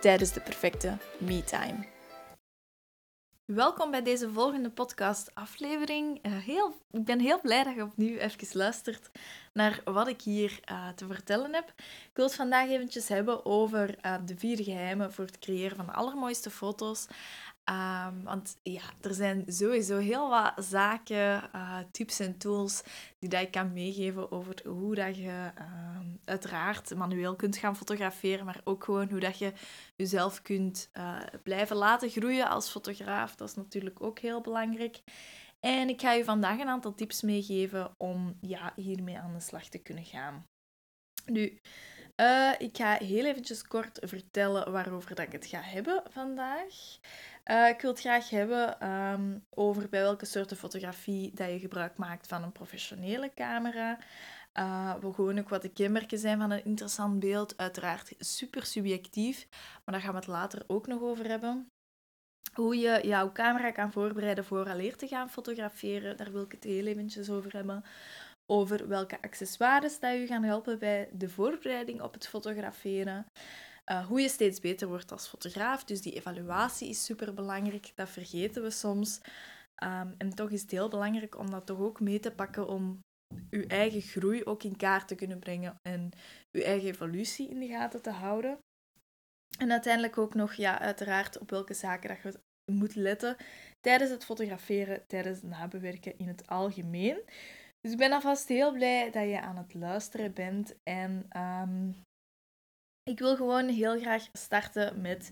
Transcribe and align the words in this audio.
tijdens 0.00 0.32
de 0.32 0.40
perfecte 0.40 0.96
me-time. 1.18 1.86
Welkom 3.44 3.90
bij 3.90 4.02
deze 4.02 4.30
volgende 4.30 4.70
podcast-aflevering. 4.70 6.18
Heel, 6.28 6.74
ik 6.90 7.04
ben 7.04 7.20
heel 7.20 7.40
blij 7.40 7.64
dat 7.64 7.74
je 7.74 7.82
opnieuw 7.82 8.16
even 8.16 8.48
luistert 8.52 9.10
naar 9.52 9.80
wat 9.84 10.08
ik 10.08 10.22
hier 10.22 10.60
uh, 10.70 10.88
te 10.88 11.06
vertellen 11.06 11.54
heb. 11.54 11.68
Ik 11.78 12.10
wil 12.14 12.24
het 12.24 12.34
vandaag 12.34 12.68
eventjes 12.68 13.08
hebben 13.08 13.44
over 13.44 13.96
uh, 14.06 14.14
de 14.24 14.36
vier 14.36 14.62
geheimen 14.62 15.12
voor 15.12 15.24
het 15.24 15.38
creëren 15.38 15.76
van 15.76 15.86
de 15.86 15.92
allermooiste 15.92 16.50
foto's. 16.50 17.06
Um, 17.70 18.22
want 18.24 18.58
ja, 18.62 18.82
er 19.00 19.14
zijn 19.14 19.44
sowieso 19.46 19.98
heel 19.98 20.28
wat 20.28 20.52
zaken, 20.56 21.50
uh, 21.54 21.78
tips 21.90 22.20
en 22.20 22.38
tools 22.38 22.82
die 23.18 23.28
dat 23.28 23.42
ik 23.42 23.50
kan 23.50 23.72
meegeven 23.72 24.32
over 24.32 24.54
hoe 24.68 24.94
dat 24.94 25.16
je 25.16 25.50
uh, 25.58 25.98
uiteraard 26.24 26.94
manueel 26.94 27.36
kunt 27.36 27.56
gaan 27.56 27.76
fotograferen, 27.76 28.44
maar 28.44 28.60
ook 28.64 28.84
gewoon 28.84 29.10
hoe 29.10 29.20
dat 29.20 29.38
je 29.38 29.52
jezelf 29.96 30.42
kunt 30.42 30.90
uh, 30.92 31.20
blijven 31.42 31.76
laten 31.76 32.10
groeien 32.10 32.48
als 32.48 32.70
fotograaf. 32.70 33.34
Dat 33.34 33.48
is 33.48 33.54
natuurlijk 33.54 34.02
ook 34.02 34.18
heel 34.18 34.40
belangrijk. 34.40 35.02
En 35.60 35.88
ik 35.88 36.00
ga 36.00 36.12
je 36.12 36.24
vandaag 36.24 36.58
een 36.58 36.68
aantal 36.68 36.94
tips 36.94 37.22
meegeven 37.22 37.94
om 37.96 38.38
ja, 38.40 38.72
hiermee 38.76 39.18
aan 39.18 39.32
de 39.32 39.40
slag 39.40 39.68
te 39.68 39.78
kunnen 39.78 40.04
gaan. 40.04 40.44
Nu, 41.26 41.60
uh, 42.20 42.52
ik 42.58 42.76
ga 42.76 42.94
heel 42.94 43.24
eventjes 43.24 43.62
kort 43.62 43.98
vertellen 44.02 44.72
waarover 44.72 45.14
dat 45.14 45.26
ik 45.26 45.32
het 45.32 45.46
ga 45.46 45.60
hebben 45.60 46.02
vandaag. 46.10 46.98
Uh, 47.44 47.68
ik 47.68 47.80
wil 47.80 47.90
het 47.90 48.00
graag 48.00 48.30
hebben 48.30 48.92
um, 48.92 49.44
over 49.50 49.88
bij 49.88 50.00
welke 50.00 50.24
soorten 50.24 50.56
fotografie 50.56 51.30
dat 51.34 51.48
je 51.48 51.58
gebruik 51.58 51.96
maakt 51.96 52.26
van 52.26 52.42
een 52.42 52.52
professionele 52.52 53.30
camera. 53.34 53.98
Uh, 54.54 54.94
wat 55.00 55.14
gewoon 55.14 55.38
ook 55.38 55.48
wat 55.48 55.62
de 55.62 55.68
kenmerken 55.68 56.18
zijn 56.18 56.38
van 56.38 56.50
een 56.50 56.64
interessant 56.64 57.18
beeld. 57.20 57.56
Uiteraard 57.56 58.14
super 58.18 58.66
subjectief, 58.66 59.46
maar 59.84 59.94
daar 59.94 60.02
gaan 60.02 60.12
we 60.12 60.18
het 60.18 60.26
later 60.26 60.64
ook 60.66 60.86
nog 60.86 61.00
over 61.00 61.28
hebben. 61.28 61.68
Hoe 62.52 62.76
je 62.76 63.00
jouw 63.02 63.32
camera 63.32 63.70
kan 63.70 63.92
voorbereiden 63.92 64.44
voor 64.44 64.68
alleen 64.68 64.96
te 64.96 65.08
gaan 65.08 65.30
fotograferen, 65.30 66.16
daar 66.16 66.32
wil 66.32 66.42
ik 66.42 66.52
het 66.52 66.64
heel 66.64 66.86
eventjes 66.86 67.30
over 67.30 67.52
hebben 67.52 67.84
over 68.50 68.88
welke 68.88 69.22
accessoires 69.22 70.00
dat 70.00 70.12
je 70.12 70.26
gaan 70.26 70.42
helpen 70.42 70.78
bij 70.78 71.08
de 71.12 71.28
voorbereiding 71.28 72.02
op 72.02 72.12
het 72.12 72.28
fotograferen. 72.28 73.26
Uh, 73.90 74.06
hoe 74.06 74.20
je 74.20 74.28
steeds 74.28 74.60
beter 74.60 74.88
wordt 74.88 75.12
als 75.12 75.28
fotograaf. 75.28 75.84
Dus 75.84 76.00
die 76.00 76.14
evaluatie 76.14 76.88
is 76.88 77.04
super 77.04 77.34
belangrijk. 77.34 77.92
Dat 77.94 78.08
vergeten 78.08 78.62
we 78.62 78.70
soms. 78.70 79.20
Um, 79.84 80.14
en 80.18 80.34
toch 80.34 80.50
is 80.50 80.62
het 80.62 80.70
heel 80.70 80.88
belangrijk 80.88 81.38
om 81.38 81.50
dat 81.50 81.66
toch 81.66 81.78
ook 81.78 82.00
mee 82.00 82.20
te 82.20 82.30
pakken 82.30 82.68
om 82.68 83.00
je 83.50 83.66
eigen 83.66 84.00
groei 84.00 84.44
ook 84.44 84.62
in 84.62 84.76
kaart 84.76 85.08
te 85.08 85.14
kunnen 85.14 85.38
brengen 85.38 85.78
en 85.82 86.10
je 86.50 86.64
eigen 86.64 86.88
evolutie 86.88 87.48
in 87.48 87.58
de 87.58 87.66
gaten 87.66 88.02
te 88.02 88.10
houden. 88.10 88.58
En 89.58 89.70
uiteindelijk 89.70 90.18
ook 90.18 90.34
nog, 90.34 90.52
ja, 90.52 90.80
uiteraard 90.80 91.38
op 91.38 91.50
welke 91.50 91.74
zaken 91.74 92.08
dat 92.08 92.22
je 92.22 92.72
moet 92.72 92.94
letten 92.94 93.36
tijdens 93.80 94.10
het 94.10 94.24
fotograferen, 94.24 95.06
tijdens 95.06 95.40
het 95.40 95.50
nabewerken 95.50 96.18
in 96.18 96.28
het 96.28 96.46
algemeen. 96.46 97.22
Dus 97.80 97.92
ik 97.92 97.98
ben 97.98 98.12
alvast 98.12 98.48
heel 98.48 98.72
blij 98.72 99.10
dat 99.10 99.28
je 99.28 99.40
aan 99.40 99.56
het 99.56 99.74
luisteren 99.74 100.32
bent. 100.32 100.74
En 100.82 101.26
um, 101.36 101.94
ik 103.02 103.18
wil 103.18 103.36
gewoon 103.36 103.68
heel 103.68 104.00
graag 104.00 104.28
starten 104.32 105.00
met 105.00 105.30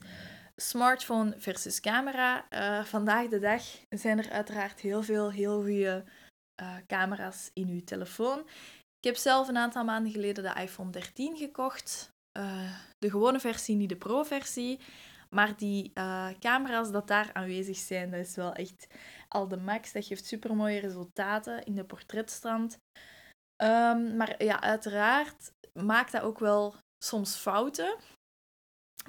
smartphone 0.57 1.35
versus 1.39 1.81
camera. 1.81 2.47
Uh, 2.51 2.85
vandaag 2.85 3.29
de 3.29 3.39
dag 3.39 3.63
zijn 3.89 4.19
er 4.19 4.31
uiteraard 4.31 4.81
heel 4.81 5.03
veel 5.03 5.31
heel 5.31 5.61
goede 5.61 6.05
uh, 6.63 6.77
camera's 6.87 7.51
in 7.53 7.69
uw 7.69 7.85
telefoon. 7.85 8.39
Ik 8.99 9.13
heb 9.13 9.17
zelf 9.17 9.49
een 9.49 9.57
aantal 9.57 9.85
maanden 9.85 10.13
geleden 10.13 10.45
de 10.45 10.61
iPhone 10.61 10.91
13 10.91 11.37
gekocht. 11.37 12.15
Uh, 12.39 12.73
de 12.99 13.11
gewone 13.11 13.41
versie, 13.41 13.77
niet 13.77 13.89
de 13.89 13.97
pro-versie. 13.97 14.81
Maar 15.31 15.57
die 15.57 15.93
camera's 16.39 16.91
dat 16.91 17.09
daar 17.09 17.31
aanwezig 17.33 17.77
zijn, 17.77 18.11
dat 18.11 18.21
is 18.21 18.37
wel 18.37 18.53
echt 18.53 18.87
al 19.37 19.49
de 19.49 19.57
max. 19.57 19.93
Dat 19.93 20.07
geeft 20.07 20.27
super 20.27 20.57
mooie 20.57 20.81
resultaten 20.81 21.65
in 21.65 21.75
de 21.75 21.85
portretstand. 21.85 22.79
Um, 23.63 24.17
maar 24.17 24.45
ja, 24.45 24.61
uiteraard 24.61 25.51
maakt 25.73 26.13
dat 26.13 26.23
ook 26.23 26.39
wel 26.39 26.75
soms 27.05 27.37
fouten. 27.37 27.97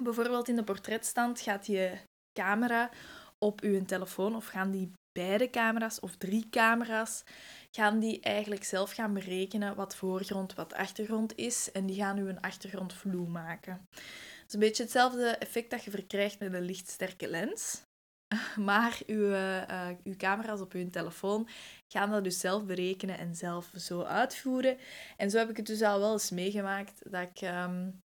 Bijvoorbeeld 0.02 0.48
in 0.48 0.56
de 0.56 0.64
portretstand 0.64 1.40
gaat 1.40 1.66
je 1.66 1.98
camera 2.38 2.90
op 3.38 3.60
uw 3.60 3.84
telefoon 3.84 4.36
of 4.36 4.46
gaan 4.46 4.70
die 4.70 4.92
beide 5.12 5.50
camera's 5.50 6.00
of 6.00 6.16
drie 6.16 6.48
camera's 6.50 7.22
gaan 7.70 7.98
die 7.98 8.20
eigenlijk 8.20 8.64
zelf 8.64 8.92
gaan 8.92 9.14
berekenen 9.14 9.74
wat 9.74 9.96
voorgrond, 9.96 10.54
wat 10.54 10.74
achtergrond 10.74 11.36
is 11.36 11.72
en 11.72 11.86
die 11.86 11.96
gaan 11.96 12.18
u 12.18 12.28
een 12.28 12.40
achtergrond 12.40 12.92
vloe 12.92 13.28
maken. 13.28 13.84
Het 13.90 14.46
is 14.46 14.52
een 14.52 14.60
beetje 14.60 14.82
hetzelfde 14.82 15.28
effect 15.28 15.70
dat 15.70 15.84
je 15.84 15.90
verkrijgt 15.90 16.38
met 16.38 16.52
een 16.52 16.62
lichtsterke 16.62 17.28
lens. 17.28 17.82
Maar 18.56 19.00
uw, 19.06 19.30
uh, 19.30 19.88
uw 20.04 20.16
camera's 20.16 20.60
op 20.60 20.72
uw 20.72 20.90
telefoon 20.90 21.48
gaan 21.88 22.10
dat 22.10 22.24
dus 22.24 22.40
zelf 22.40 22.64
berekenen 22.64 23.18
en 23.18 23.34
zelf 23.34 23.70
zo 23.76 24.02
uitvoeren. 24.02 24.78
En 25.16 25.30
zo 25.30 25.38
heb 25.38 25.50
ik 25.50 25.56
het 25.56 25.66
dus 25.66 25.82
al 25.82 25.98
wel 25.98 26.12
eens 26.12 26.30
meegemaakt 26.30 27.10
dat 27.10 27.22
ik, 27.22 27.40
um, 27.40 28.02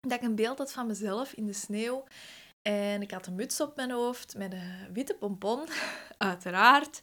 dat 0.00 0.18
ik 0.18 0.22
een 0.22 0.34
beeld 0.34 0.58
had 0.58 0.72
van 0.72 0.86
mezelf 0.86 1.32
in 1.32 1.46
de 1.46 1.52
sneeuw. 1.52 2.04
En 2.62 3.02
ik 3.02 3.10
had 3.10 3.26
een 3.26 3.34
muts 3.34 3.60
op 3.60 3.76
mijn 3.76 3.90
hoofd 3.90 4.36
met 4.36 4.52
een 4.52 4.92
witte 4.92 5.14
pompon, 5.14 5.66
uiteraard. 6.18 7.02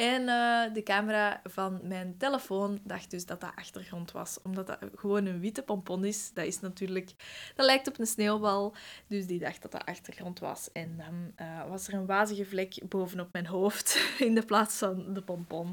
En 0.00 0.22
uh, 0.22 0.74
de 0.74 0.82
camera 0.82 1.40
van 1.44 1.80
mijn 1.82 2.16
telefoon 2.18 2.80
dacht 2.84 3.10
dus 3.10 3.26
dat 3.26 3.40
dat 3.40 3.52
achtergrond 3.54 4.12
was. 4.12 4.38
Omdat 4.42 4.66
dat 4.66 4.78
gewoon 4.94 5.26
een 5.26 5.40
witte 5.40 5.62
pompon 5.62 6.04
is. 6.04 6.32
Dat 6.32 6.44
is 6.44 6.60
natuurlijk... 6.60 7.10
Dat 7.54 7.66
lijkt 7.66 7.88
op 7.88 7.98
een 7.98 8.06
sneeuwbal. 8.06 8.74
Dus 9.06 9.26
die 9.26 9.38
dacht 9.38 9.62
dat 9.62 9.72
dat 9.72 9.84
achtergrond 9.84 10.38
was. 10.38 10.72
En 10.72 10.96
dan 10.96 11.46
uh, 11.46 11.68
was 11.68 11.88
er 11.88 11.94
een 11.94 12.06
wazige 12.06 12.44
vlek 12.44 12.88
bovenop 12.88 13.32
mijn 13.32 13.46
hoofd 13.46 14.00
in 14.18 14.34
de 14.34 14.44
plaats 14.44 14.78
van 14.78 15.14
de 15.14 15.22
pompon. 15.22 15.66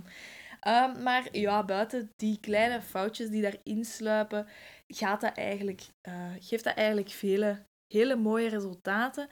Um, 0.68 1.04
maar 1.04 1.28
ja, 1.32 1.64
buiten 1.64 2.12
die 2.16 2.40
kleine 2.40 2.82
foutjes 2.82 3.30
die 3.30 3.42
daarin 3.42 3.86
sluipen, 3.86 4.48
gaat 4.88 5.22
dat 5.22 5.38
eigenlijk, 5.38 5.82
uh, 6.04 6.14
geeft 6.40 6.64
dat 6.64 6.76
eigenlijk 6.76 7.10
vele 7.10 7.66
hele 7.88 8.16
mooie 8.16 8.50
resultaten. 8.50 9.28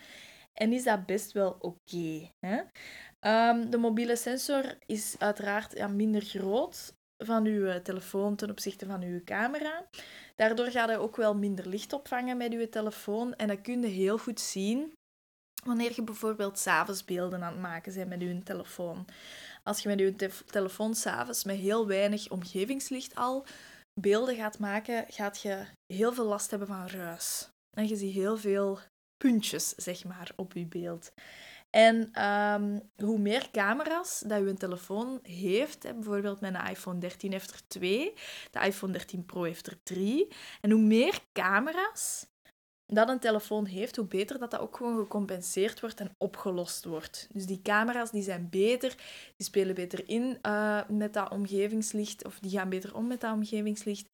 En 0.60 0.74
is 0.74 0.84
dat 0.84 1.06
best 1.06 1.32
wel 1.32 1.56
oké. 1.60 2.30
Um, 3.20 3.70
de 3.70 3.78
mobiele 3.78 4.16
sensor 4.16 4.78
is 4.86 5.16
uiteraard 5.20 5.78
ja, 5.78 5.88
minder 5.88 6.22
groot 6.22 6.94
van 7.24 7.46
uw 7.46 7.66
eh, 7.66 7.76
telefoon 7.76 8.36
ten 8.36 8.50
opzichte 8.50 8.86
van 8.86 9.02
uw 9.02 9.24
camera. 9.24 9.86
Daardoor 10.36 10.72
gaat 10.72 10.88
hij 10.88 10.98
ook 10.98 11.16
wel 11.16 11.36
minder 11.36 11.68
licht 11.68 11.94
opvangen 11.94 12.38
met 12.38 12.54
uw 12.54 12.70
telefoon. 12.70 13.34
En 13.34 13.48
dat 13.48 13.62
kun 13.62 13.82
je 13.82 13.88
heel 13.88 14.18
goed 14.18 14.40
zien 14.40 14.94
wanneer 15.66 15.92
je 15.96 16.04
bijvoorbeeld 16.04 16.60
s'avonds 16.60 17.06
beelden 17.06 17.44
aan 17.44 17.52
het 17.52 17.62
maken 17.62 17.94
bent 17.94 18.10
met 18.10 18.22
uw 18.22 18.44
telefoon. 18.44 19.06
Als 19.64 19.80
je 19.80 19.90
met 19.90 20.00
uw 20.00 20.16
te 20.16 20.30
telefoon 20.46 20.96
s'avonds 20.96 21.44
met 21.44 21.56
heel 21.56 21.88
weinig 21.88 22.30
omgevingslicht 22.30 23.16
al 23.16 23.46
beelden 24.02 24.36
gaat 24.36 24.60
maken, 24.60 25.06
gaat 25.08 25.42
je 25.42 25.66
heel 25.94 26.14
veel 26.14 26.26
last 26.26 26.50
hebben 26.50 26.68
van 26.68 26.88
ruis. 26.88 27.50
En 27.78 27.88
je 27.88 27.96
ziet 27.96 28.14
heel 28.14 28.38
veel 28.38 28.80
puntjes, 29.17 29.70
zeg 29.70 30.03
maar, 30.03 30.32
op 30.35 30.53
je 30.53 30.66
beeld. 30.66 31.12
En 31.76 32.23
um, 32.26 32.82
hoe 32.96 33.20
meer 33.20 33.52
camera's 33.52 34.23
dat 34.28 34.47
je 34.47 34.53
telefoon 34.53 35.20
heeft, 35.23 35.84
hè, 35.84 35.94
bijvoorbeeld 35.94 36.40
mijn 36.40 36.67
iPhone 36.70 37.00
13 37.00 37.32
heeft 37.32 37.52
er 37.52 37.67
twee, 37.67 38.14
de 38.52 38.59
iPhone 38.59 38.91
13 38.91 39.26
Pro 39.26 39.44
heeft 39.44 39.67
er 39.67 39.84
drie. 39.84 40.28
En 40.62 40.72
hoe 40.72 40.82
meer 40.82 41.20
camera's 41.34 42.26
dat 42.88 43.09
een 43.09 43.20
telefoon 43.20 43.66
heeft, 43.66 43.96
hoe 43.96 44.06
beter 44.06 44.40
dat 44.40 44.52
dat 44.52 44.59
ook 44.59 44.78
gewoon 44.78 44.97
gecompenseerd 44.97 45.79
wordt 45.79 46.00
en 46.00 46.16
opgelost 46.17 46.85
wordt. 46.85 47.28
Dus 47.34 47.46
die 47.46 47.62
camera's 47.62 48.12
die 48.12 48.23
zijn 48.23 48.50
beter, 48.50 48.96
die 49.35 49.46
spelen 49.46 49.76
beter 49.76 50.09
in 50.09 50.38
uh, 50.41 50.88
met 50.90 51.14
dat 51.14 51.32
omgevingslicht, 51.32 52.26
of 52.26 52.40
die 52.40 52.52
gaan 52.52 52.70
beter 52.70 52.96
om 52.96 53.08
met 53.08 53.22
dat 53.22 53.34
omgevingslicht. 53.34 54.08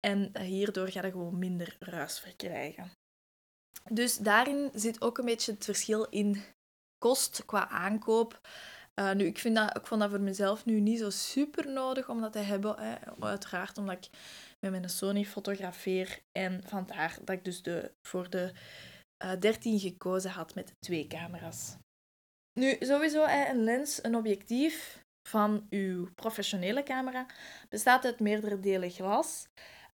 En 0.00 0.40
hierdoor 0.40 0.88
ga 0.88 1.04
je 1.04 1.10
gewoon 1.10 1.38
minder 1.38 1.76
ruis 1.78 2.20
verkrijgen. 2.20 2.90
Dus 3.90 4.16
daarin 4.16 4.70
zit 4.74 5.02
ook 5.02 5.18
een 5.18 5.24
beetje 5.24 5.52
het 5.52 5.64
verschil 5.64 6.04
in 6.04 6.42
kost 6.98 7.44
qua 7.44 7.68
aankoop. 7.68 8.40
Uh, 9.00 9.12
nu, 9.12 9.24
ik, 9.24 9.38
vind 9.38 9.56
dat, 9.56 9.76
ik 9.76 9.86
vond 9.86 10.00
dat 10.00 10.10
voor 10.10 10.20
mezelf 10.20 10.64
nu 10.64 10.80
niet 10.80 10.98
zo 10.98 11.10
super 11.10 11.72
nodig 11.72 12.08
om 12.08 12.20
dat 12.20 12.32
te 12.32 12.38
hebben. 12.38 12.76
Uiteraard 13.20 13.78
omdat 13.78 13.96
ik 13.96 14.08
met 14.60 14.70
mijn 14.70 14.90
Sony 14.90 15.24
fotografeer. 15.24 16.20
En 16.32 16.62
vandaar 16.62 17.18
dat 17.24 17.36
ik 17.36 17.44
dus 17.44 17.62
de, 17.62 17.92
voor 18.02 18.30
de 18.30 18.52
13 19.38 19.78
gekozen 19.78 20.30
had 20.30 20.54
met 20.54 20.72
twee 20.78 21.06
camera's. 21.06 21.76
Nu, 22.60 22.76
sowieso 22.80 23.24
een 23.24 23.64
lens, 23.64 24.04
een 24.04 24.16
objectief 24.16 25.04
van 25.28 25.66
uw 25.70 26.08
professionele 26.14 26.82
camera 26.82 27.26
bestaat 27.68 28.04
uit 28.04 28.20
meerdere 28.20 28.60
delen 28.60 28.90
glas. 28.90 29.46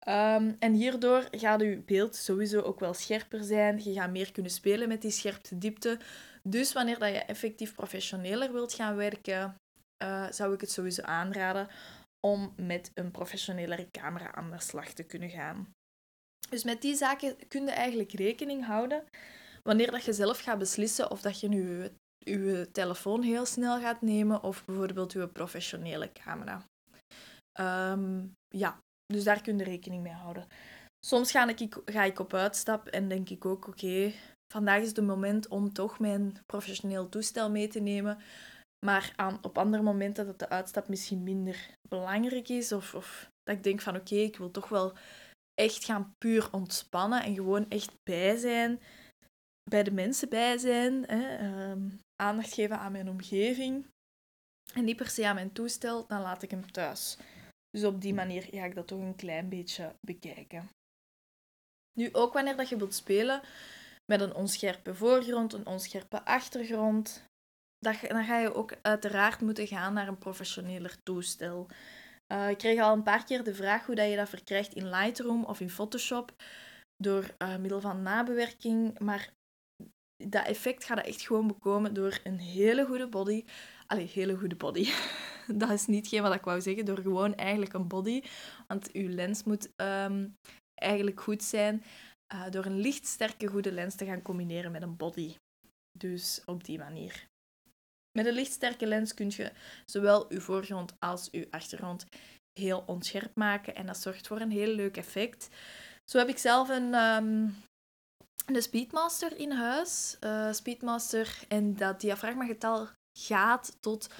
Ehm, 0.06 0.54
en 0.60 0.74
hierdoor 0.74 1.28
gaat 1.32 1.62
uw 1.62 1.84
beeld 1.86 2.16
sowieso 2.16 2.62
ook 2.62 2.80
wel 2.80 2.94
scherper 2.94 3.44
zijn. 3.44 3.84
Je 3.84 3.94
gaat 3.94 4.12
meer 4.12 4.32
kunnen 4.32 4.52
spelen 4.52 4.88
met 4.88 5.02
die 5.02 5.12
scherpte 5.12 5.58
diepte. 5.58 6.00
Dus 6.44 6.74
wanneer 6.74 7.00
dat 7.00 7.10
je 7.10 7.20
effectief 7.20 7.74
professioneler 7.74 8.52
wilt 8.52 8.74
gaan 8.74 8.96
werken, 8.96 9.56
uh, 10.04 10.32
zou 10.32 10.54
ik 10.54 10.62
het 10.62 10.72
sowieso 10.72 11.02
aanraden 11.02 11.68
om 12.28 12.54
met 12.56 12.92
een 12.94 13.12
professionelere 13.12 13.88
camera 13.92 14.34
aan 14.34 14.52
de 14.52 14.62
slag 14.62 14.94
te 14.94 15.04
kunnen 15.04 15.30
gaan. 15.30 15.74
Dus 16.50 16.64
met 16.64 16.82
die 16.82 16.96
zaken 16.96 17.48
kun 17.48 17.66
je 17.66 17.72
eigenlijk 17.72 18.12
rekening 18.12 18.66
houden 18.66 19.04
wanneer 19.64 19.92
dat 19.92 20.04
je 20.04 20.14
zelf 20.14 20.40
gaat 20.40 20.58
beslissen 20.58 21.12
of 21.12 21.22
dat 21.22 21.40
je 21.40 21.48
nu 21.48 21.90
je 22.18 22.70
telefoon 22.72 23.22
heel 23.22 23.46
snel 23.46 23.80
gaat 23.80 24.02
nemen 24.02 24.44
of 24.44 24.66
bijvoorbeeld 24.66 25.12
je 25.12 25.28
professionele 25.28 26.12
camera. 26.12 26.66
Ehm, 27.52 28.26
ja, 28.48 28.80
dus 29.12 29.24
daar 29.24 29.42
kun 29.42 29.58
je 29.58 29.64
rekening 29.64 30.04
mee 30.04 30.14
houden. 30.14 30.48
Soms 31.06 31.32
ga 31.32 31.48
ik, 31.48 31.78
ga 31.86 32.04
ik 32.04 32.20
op 32.20 32.34
uitstap 32.34 32.88
en 32.88 33.08
denk 33.08 33.30
ik 33.30 33.46
ook, 33.46 33.68
oké, 33.68 34.14
vandaag 34.54 34.82
is 34.82 34.88
het 34.88 35.06
moment 35.06 35.48
om 35.48 35.74
toch 35.74 36.00
mijn 36.00 36.38
professioneel 36.46 37.10
toestel 37.10 37.52
mee 37.52 37.68
te 37.68 37.80
nemen. 37.80 38.18
Maar 38.86 39.14
aan, 39.16 39.38
op 39.42 39.58
andere 39.58 39.84
momenten 39.84 40.26
dat 40.26 40.40
de 40.40 40.50
uitstap 40.50 40.88
misschien 40.88 41.24
minder 41.24 41.70
belangrijk 41.90 42.50
is. 42.50 42.72
Of, 42.72 42.96
of 42.96 43.30
dat 43.44 43.56
ik 43.56 43.64
denk 43.64 43.82
van 43.82 43.96
oké, 43.96 44.16
ik 44.16 44.38
wil 44.38 44.52
toch 44.52 44.70
wel 44.70 44.94
echt 45.54 45.86
gaan 45.86 46.14
puur 46.18 46.48
ontspannen 46.52 47.24
en 47.24 47.36
gewoon 47.36 47.70
echt 47.70 47.92
bij 48.04 48.36
zijn. 48.36 48.80
Bij 49.70 49.84
de 49.84 49.92
mensen 49.92 50.30
bij 50.30 50.58
zijn. 50.58 51.04
Hè, 51.06 51.36
ehm, 51.38 51.90
aandacht 52.16 52.54
geven 52.54 52.80
aan 52.80 52.92
mijn 52.92 53.10
omgeving. 53.10 53.86
En 54.74 54.84
niet 54.84 54.96
per 54.96 55.10
se 55.10 55.28
aan 55.28 55.36
mijn 55.36 55.52
toestel, 55.52 56.08
dan 56.08 56.22
laat 56.22 56.44
ik 56.44 56.52
hem 56.52 56.72
thuis. 56.72 57.18
Dus 57.72 57.84
op 57.84 58.02
die 58.02 58.14
manier 58.14 58.42
ga 58.42 58.66
ik 58.66 58.76
dat 58.76 58.88
toch 58.88 59.00
een 59.00 59.16
klein 59.16 59.50
beetje 59.50 59.96
bekijken. 60.02 60.70
Nu, 61.94 62.10
ook 62.12 62.34
wanneer 62.34 62.56
dat 62.56 62.70
je 62.70 62.78
wilt 62.78 62.94
spelen 62.94 63.42
met 64.06 64.22
een 64.22 64.36
onscherpe 64.36 64.96
voorgrond, 64.96 65.54
een 65.54 65.66
onscherpe 65.66 66.26
achtergrond, 66.26 67.24
dan 67.80 68.26
ga 68.26 68.40
je 68.40 68.54
ook 68.54 68.76
uiteraard 68.82 69.42
moeten 69.42 69.68
gaan 69.68 69.94
naar 69.94 70.08
een 70.08 70.18
professioneler 70.18 71.04
toestel. 71.04 71.68
Uh, 72.34 72.50
ik 72.50 72.58
kreeg 72.58 72.80
al 72.80 72.94
een 72.94 73.04
paar 73.04 73.24
keer 73.24 73.44
de 73.44 73.56
vraag 73.56 73.86
hoe 73.86 73.96
dat 73.96 74.10
je 74.10 74.16
dat 74.16 74.30
verkrijgt 74.30 74.74
in 74.74 74.90
Lightroom 74.90 75.44
of 75.44 75.60
in 75.60 75.70
Photoshop 75.70 76.34
door 76.98 77.36
uh, 77.38 77.58
middel 77.58 77.82
van 77.82 78.02
nabewerking. 78.02 79.00
Maar 79.00 79.34
dat 80.24 80.46
effect 80.46 80.84
gaat 80.84 81.06
echt 81.06 81.22
gewoon 81.22 81.48
bekomen 81.48 81.94
door 81.94 82.20
een 82.24 82.40
hele 82.40 82.86
goede 82.86 83.08
body. 83.08 83.46
Allee, 83.88 84.08
hele 84.08 84.38
goede 84.38 84.56
body. 84.56 84.90
dat 85.60 85.70
is 85.70 85.86
niet 85.86 86.20
wat 86.20 86.34
ik 86.34 86.44
wou 86.44 86.62
zeggen. 86.62 86.86
Door 86.86 87.00
gewoon 87.00 87.36
eigenlijk 87.36 87.74
een 87.74 87.88
body. 87.88 88.24
Want 88.68 88.92
uw 88.92 89.10
lens 89.10 89.44
moet 89.44 89.70
ehm, 89.76 90.28
eigenlijk 90.76 91.22
goed 91.22 91.44
zijn. 91.44 91.84
Uh, 92.34 92.50
door 92.50 92.66
een 92.66 92.80
lichtsterke 92.80 93.48
goede 93.48 93.72
lens 93.72 93.96
te 93.96 94.06
gaan 94.06 94.22
combineren 94.22 94.72
met 94.72 94.82
een 94.82 94.98
body. 94.98 95.36
Dus 96.00 96.42
op 96.46 96.64
die 96.64 96.78
manier. 96.78 97.30
Met 98.18 98.26
een 98.26 98.34
lichtsterke 98.34 98.88
lens 98.88 99.14
kun 99.14 99.32
je 99.36 99.52
zowel 99.86 100.32
uw 100.32 100.40
voorgrond 100.40 100.96
als 101.00 101.32
uw 101.32 101.46
achtergrond 101.50 102.06
heel 102.60 102.84
onscherp 102.86 103.36
maken. 103.36 103.76
En 103.76 103.86
dat 103.86 103.98
zorgt 103.98 104.28
voor 104.28 104.40
een 104.42 104.52
heel 104.52 104.76
leuk 104.76 104.98
effect. 104.98 105.50
Zo 106.12 106.18
heb 106.18 106.28
ik 106.28 106.38
zelf 106.38 106.70
een, 106.70 106.94
um, 106.94 107.56
een 108.46 108.62
Speedmaster 108.62 109.38
in 109.38 109.52
huis. 109.52 110.18
Uh, 110.20 110.52
Speedmaster 110.52 111.44
en 111.48 111.76
dat 111.76 112.02
diafragmagetal 112.02 112.90
gaat 113.20 113.78
tot 113.80 114.10
0,95. 114.10 114.16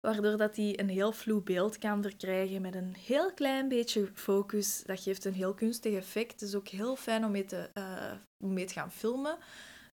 Waardoor 0.00 0.36
dat 0.36 0.56
hij 0.56 0.78
een 0.78 0.88
heel 0.88 1.12
vloe 1.12 1.42
beeld 1.42 1.78
kan 1.78 2.02
verkrijgen 2.02 2.62
met 2.62 2.74
een 2.74 2.94
heel 2.94 3.34
klein 3.34 3.68
beetje 3.68 4.10
focus. 4.14 4.82
Dat 4.82 5.00
geeft 5.00 5.24
een 5.24 5.34
heel 5.34 5.54
kunstig 5.54 5.94
effect. 5.94 6.32
Het 6.32 6.42
is 6.42 6.54
ook 6.54 6.68
heel 6.68 6.96
fijn 6.96 7.24
om 7.24 7.30
mee 7.30 7.44
te, 7.44 7.70
om 8.44 8.52
mee 8.52 8.64
te 8.64 8.72
gaan 8.72 8.92
filmen. 8.92 9.38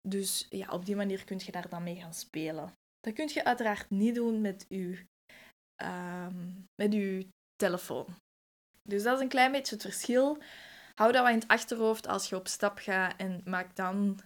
Dus 0.01 0.48
ja, 0.50 0.68
op 0.71 0.86
die 0.86 0.95
manier 0.95 1.24
kun 1.24 1.42
je 1.45 1.51
daar 1.51 1.69
dan 1.69 1.83
mee 1.83 1.95
gaan 1.95 2.13
spelen. 2.13 2.74
Dat 3.00 3.13
kun 3.13 3.30
je 3.33 3.44
uiteraard 3.44 3.89
niet 3.89 4.16
doen 4.16 4.42
met 4.42 4.66
je, 4.69 5.06
ehm, 5.75 6.50
met 6.75 6.94
uw 6.94 7.24
telefoon. 7.56 8.06
Dus 8.83 9.04
dat 9.04 9.16
is 9.16 9.21
een 9.21 9.27
klein 9.27 9.51
beetje 9.51 9.75
het 9.75 9.83
verschil. 9.83 10.38
Hou 10.95 11.12
dat 11.12 11.21
wat 11.21 11.31
in 11.31 11.39
het 11.39 11.48
achterhoofd 11.48 12.07
als 12.07 12.30
je 12.30 12.36
op 12.36 12.48
stap 12.48 12.77
gaat 12.77 13.13
en 13.18 13.42
maak 13.45 13.75
dan 13.75 14.19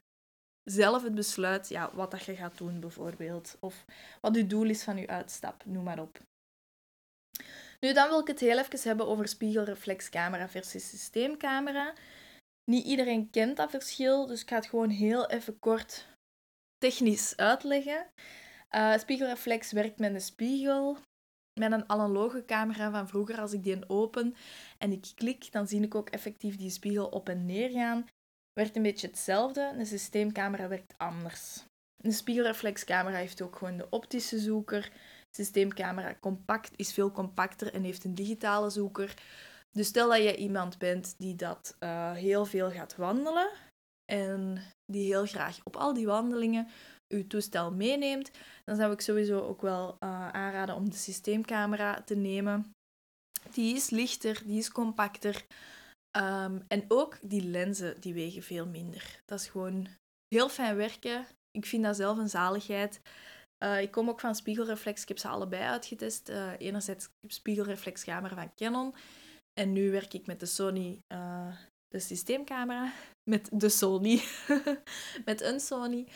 zelf 0.64 1.04
het 1.04 1.16
besluit 1.16 1.70
ja, 1.70 1.90
wat 1.94 2.12
dat 2.12 2.24
je 2.24 2.36
gaat 2.36 2.58
doen 2.58 2.80
bijvoorbeeld. 2.80 3.58
Of 3.60 3.86
wat 4.22 4.36
je 4.36 4.48
doel 4.48 4.70
is 4.70 4.84
van 4.84 4.98
je 4.98 5.08
uitstap, 5.08 5.66
noem 5.66 5.84
maar 5.84 6.00
op. 6.00 6.22
Nu, 7.80 7.94
dan 7.94 8.10
wil 8.10 8.20
ik 8.20 8.28
het 8.28 8.40
heel 8.40 8.60
even 8.60 8.80
hebben 8.88 9.08
over 9.08 9.28
spiegelreflexcamera 9.28 10.50
versus 10.50 10.90
systeemcamera. 10.90 11.94
Niet 12.72 12.86
iedereen 12.86 13.30
kent 13.30 13.58
dat 13.58 13.70
verschil, 13.70 14.26
dus 14.26 14.42
ik 14.42 14.50
ga 14.50 14.56
het 14.56 14.66
gewoon 14.66 14.90
heel 14.90 15.30
even 15.30 15.60
kort 15.60 16.08
technisch 16.78 17.38
uitleggen. 17.38 18.08
Uh, 18.72 18.98
spiegelreflex 18.98 19.72
werkt 19.72 20.00
met 20.00 20.14
een 20.14 20.22
spiegel, 20.22 20.98
met 21.60 21.72
een 21.72 21.90
analoge 21.90 22.46
camera 22.46 22.92
van 22.92 23.08
vroeger. 23.08 23.40
Als 23.40 23.54
ik 23.54 23.64
die 23.64 23.90
open 23.90 24.36
en 24.78 24.92
ik 24.92 25.12
klik, 25.16 25.52
dan 25.52 25.68
zie 25.68 25.82
ik 25.82 25.96
ook 25.96 26.10
effectief 26.10 26.56
die 26.56 26.70
spiegel 26.70 27.08
op 27.08 27.30
en 27.30 27.46
neer 27.46 27.70
gaan. 27.70 28.06
Werkt 28.54 28.76
een 28.76 28.82
beetje 28.82 29.08
hetzelfde, 29.08 29.74
een 29.78 29.86
systeemcamera 29.86 30.68
werkt 30.68 30.94
anders. 30.98 31.64
Een 32.04 32.14
spiegelreflexcamera 32.14 33.18
heeft 33.18 33.42
ook 33.42 33.56
gewoon 33.56 33.78
de 33.78 33.90
optische 33.90 34.40
zoeker. 34.40 34.92
Systeemcamera 35.36 36.16
compact 36.20 36.72
is 36.76 36.94
veel 36.94 37.12
compacter 37.12 37.74
en 37.74 37.84
heeft 37.84 38.04
een 38.04 38.16
digitale 38.16 38.70
zoeker. 38.70 39.14
Dus 39.72 39.88
stel 39.88 40.10
dat 40.10 40.18
je 40.18 40.36
iemand 40.36 40.78
bent 40.78 41.16
die 41.18 41.36
dat 41.36 41.76
uh, 41.80 42.12
heel 42.12 42.46
veel 42.46 42.72
gaat 42.72 42.96
wandelen 42.96 43.50
en 44.12 44.62
die 44.86 45.06
heel 45.06 45.26
graag 45.26 45.60
op 45.64 45.76
al 45.76 45.94
die 45.94 46.06
wandelingen 46.06 46.68
uw 47.14 47.28
toestel 47.28 47.72
meeneemt, 47.72 48.32
dan 48.64 48.76
zou 48.76 48.92
ik 48.92 49.02
sowieso 49.02 49.40
ook 49.40 49.62
wel 49.62 49.98
uh, 50.00 50.30
aanraden 50.30 50.76
om 50.76 50.90
de 50.90 50.96
systeemcamera 50.96 52.02
te 52.02 52.16
nemen. 52.16 52.72
Die 53.52 53.76
is 53.76 53.90
lichter, 53.90 54.42
die 54.46 54.58
is 54.58 54.72
compacter. 54.72 55.46
Um, 56.18 56.64
en 56.68 56.86
ook 56.88 57.18
die 57.22 57.44
lenzen, 57.44 58.02
die 58.02 58.14
wegen 58.14 58.44
veel 58.44 58.68
minder. 58.68 59.22
Dat 59.26 59.40
is 59.40 59.48
gewoon 59.48 59.88
heel 60.28 60.50
fijn 60.50 60.76
werken. 60.76 61.26
Ik 61.52 61.66
vind 61.66 61.84
dat 61.84 61.96
zelf 61.96 62.18
een 62.18 62.30
zaligheid. 62.30 63.02
Uh, 63.64 63.82
ik 63.82 63.92
kom 63.92 64.10
ook 64.10 64.20
van 64.20 64.36
spiegelreflex. 64.36 65.02
Ik 65.02 65.08
heb 65.08 65.18
ze 65.18 65.28
allebei 65.28 65.64
uitgetest. 65.64 66.30
Uh, 66.30 66.52
enerzijds 66.58 67.10
spiegelreflexcamera 67.28 68.36
van 68.36 68.54
Canon. 68.56 68.96
En 69.54 69.74
nu 69.74 69.92
werk 69.92 70.14
ik 70.14 70.26
met 70.26 70.40
de 70.40 70.46
Sony, 70.46 71.00
uh, 71.14 71.58
de 71.88 72.00
systeemcamera. 72.00 72.94
Met 73.30 73.50
de 73.52 73.70
Sony. 73.70 74.22
met 75.26 75.42
een 75.42 75.60
Sony. 75.60 76.08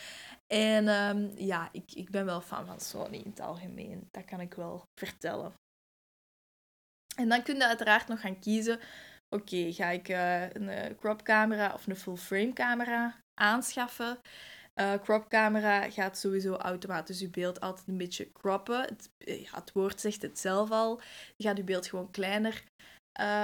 En 0.48 0.88
um, 0.88 1.32
ja, 1.36 1.70
ik, 1.72 1.92
ik 1.94 2.10
ben 2.10 2.26
wel 2.26 2.42
fan 2.42 2.66
van 2.66 2.80
Sony 2.80 3.18
in 3.18 3.30
het 3.30 3.40
algemeen. 3.40 4.08
Dat 4.12 4.26
kan 4.26 4.40
ik 4.40 4.54
wel 4.54 4.84
vertellen. 5.00 5.54
En 7.16 7.30
dan 7.30 7.44
kun 7.44 7.56
je 7.56 7.68
uiteraard 7.68 8.08
nog 8.08 8.20
gaan 8.20 8.40
kiezen. 8.40 8.80
Oké, 9.36 9.72
ga 9.74 9.90
ik 9.90 10.10
uh, 10.10 10.50
een 10.50 10.64
uh, 10.64 10.98
crop 11.00 11.22
camera 11.24 11.74
of 11.74 11.88
een 11.88 11.96
full 11.96 12.16
frame 12.16 12.54
camera 12.54 13.20
aanschaffen? 13.34 14.20
Uh, 14.80 14.94
crop 14.94 15.30
camera 15.30 15.90
gaat 15.90 16.18
sowieso 16.18 16.54
automatisch 16.54 17.20
je 17.20 17.30
beeld 17.30 17.60
altijd 17.60 17.88
een 17.88 17.98
beetje 17.98 18.32
croppen. 18.32 18.82
Het, 18.82 19.10
ja, 19.18 19.56
het 19.56 19.72
woord 19.72 20.02
zegt 20.02 20.22
het 20.22 20.40
zelf 20.40 20.72
al. 20.72 21.02
Je 21.36 21.48
gaat 21.48 21.58
je 21.58 21.64
beeld 21.64 21.88
gewoon 21.88 22.12
kleiner 22.12 22.64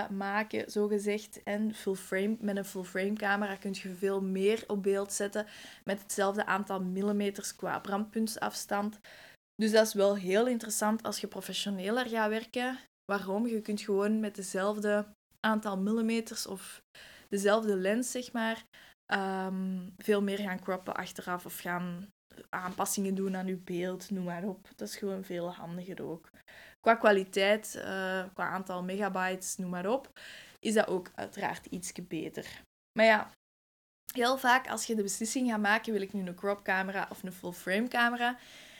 maken, 0.10 0.72
zogezegd. 0.72 1.44
En 1.44 1.76
full 1.76 1.96
frame, 1.96 2.38
met 2.40 2.58
een 2.58 2.66
full 2.66 2.84
frame 2.84 3.14
camera 3.14 3.56
kun 3.56 3.74
je 3.74 3.96
veel 3.96 4.22
meer 4.22 4.64
op 4.68 4.84
beeld 4.84 5.14
zetten 5.14 5.48
met 5.84 6.02
hetzelfde 6.02 6.46
aantal 6.46 6.82
millimeters 6.84 7.56
qua 7.56 7.80
brandpuntsafstand. 7.80 9.00
Dus 9.56 9.72
dat 9.72 9.88
is 9.88 9.94
wel 9.94 10.16
heel 10.16 10.48
interessant 10.48 11.04
als 11.04 11.20
je 11.20 11.28
professioneler 11.28 12.10
gaat 12.10 12.30
werken. 12.30 12.80
Waarom? 13.12 13.48
Je 13.48 13.62
kunt 13.62 13.82
gewoon 13.82 14.20
met 14.20 14.36
dezelfde 14.36 15.06
aantal 15.44 15.78
millimeters 15.78 16.48
of 16.48 16.82
dezelfde 17.30 17.76
lens, 17.76 18.12
zeg 18.12 18.32
maar, 18.32 18.64
ehm, 19.06 19.90
veel 19.98 20.22
meer 20.22 20.38
gaan 20.38 20.62
croppen 20.62 20.96
achteraf 20.96 21.46
of 21.46 21.58
gaan 21.58 22.08
aanpassingen 22.50 23.16
doen 23.16 23.36
aan 23.36 23.48
je 23.48 23.56
beeld, 23.56 24.10
noem 24.10 24.24
maar 24.24 24.44
op. 24.44 24.70
Dat 24.76 24.88
is 24.88 24.96
gewoon 24.96 25.24
veel 25.24 25.54
handiger 25.54 26.04
ook 26.04 26.30
qua 26.84 26.96
kwaliteit, 26.96 27.76
uh, 27.76 27.84
qua 28.34 28.50
aantal 28.50 28.84
megabytes, 28.84 29.58
noem 29.58 29.70
maar 29.70 29.90
op, 29.90 30.20
is 30.60 30.74
dat 30.74 30.88
ook 30.88 31.12
uiteraard 31.16 31.66
iets 31.66 31.92
beter. 32.08 32.62
Maar 32.98 33.06
ja, 33.06 33.32
heel 34.14 34.38
vaak 34.38 34.70
als 34.70 34.86
je 34.86 34.96
de 34.96 35.02
beslissing 35.04 35.50
gaat 35.50 35.60
maken, 35.60 35.94
wil 35.94 36.02
ik 36.02 36.14
nu 36.14 36.28
een 36.28 36.36
crop 36.36 36.64
camera 36.64 37.08
of 37.10 37.24
een 37.24 37.32
full 37.32 37.52
frame 37.52 37.88
camera, 37.88 38.38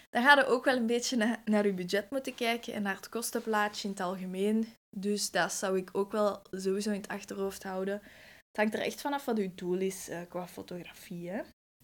dan 0.10 0.24
ga 0.24 0.36
je 0.36 0.46
ook 0.46 0.66
wel 0.66 0.76
een 0.76 0.86
beetje 0.86 1.40
naar 1.46 1.66
je 1.66 1.74
budget 1.74 2.10
moeten 2.10 2.36
kijken 2.36 2.74
en 2.74 2.82
naar 2.82 2.96
het 2.96 3.10
kostenplaatje 3.10 3.88
in 3.88 3.94
het 3.94 4.04
algemeen. 4.04 4.74
Dus 4.96 5.32
dat 5.32 5.54
zou 5.54 5.78
ik 5.78 5.90
ook 5.92 6.12
wel 6.12 6.42
sowieso 6.52 6.90
in 6.90 7.02
het 7.02 7.08
achterhoofd 7.08 7.64
houden. 7.64 7.94
Het 8.48 8.58
hangt 8.58 8.74
er 8.74 8.82
echt 8.82 9.02
vanaf 9.02 9.26
wat 9.26 9.38
uw 9.38 9.52
doel 9.56 9.78
is 9.78 10.10
uh, 10.10 10.22
qua 10.30 10.48
fotografie. 10.48 11.32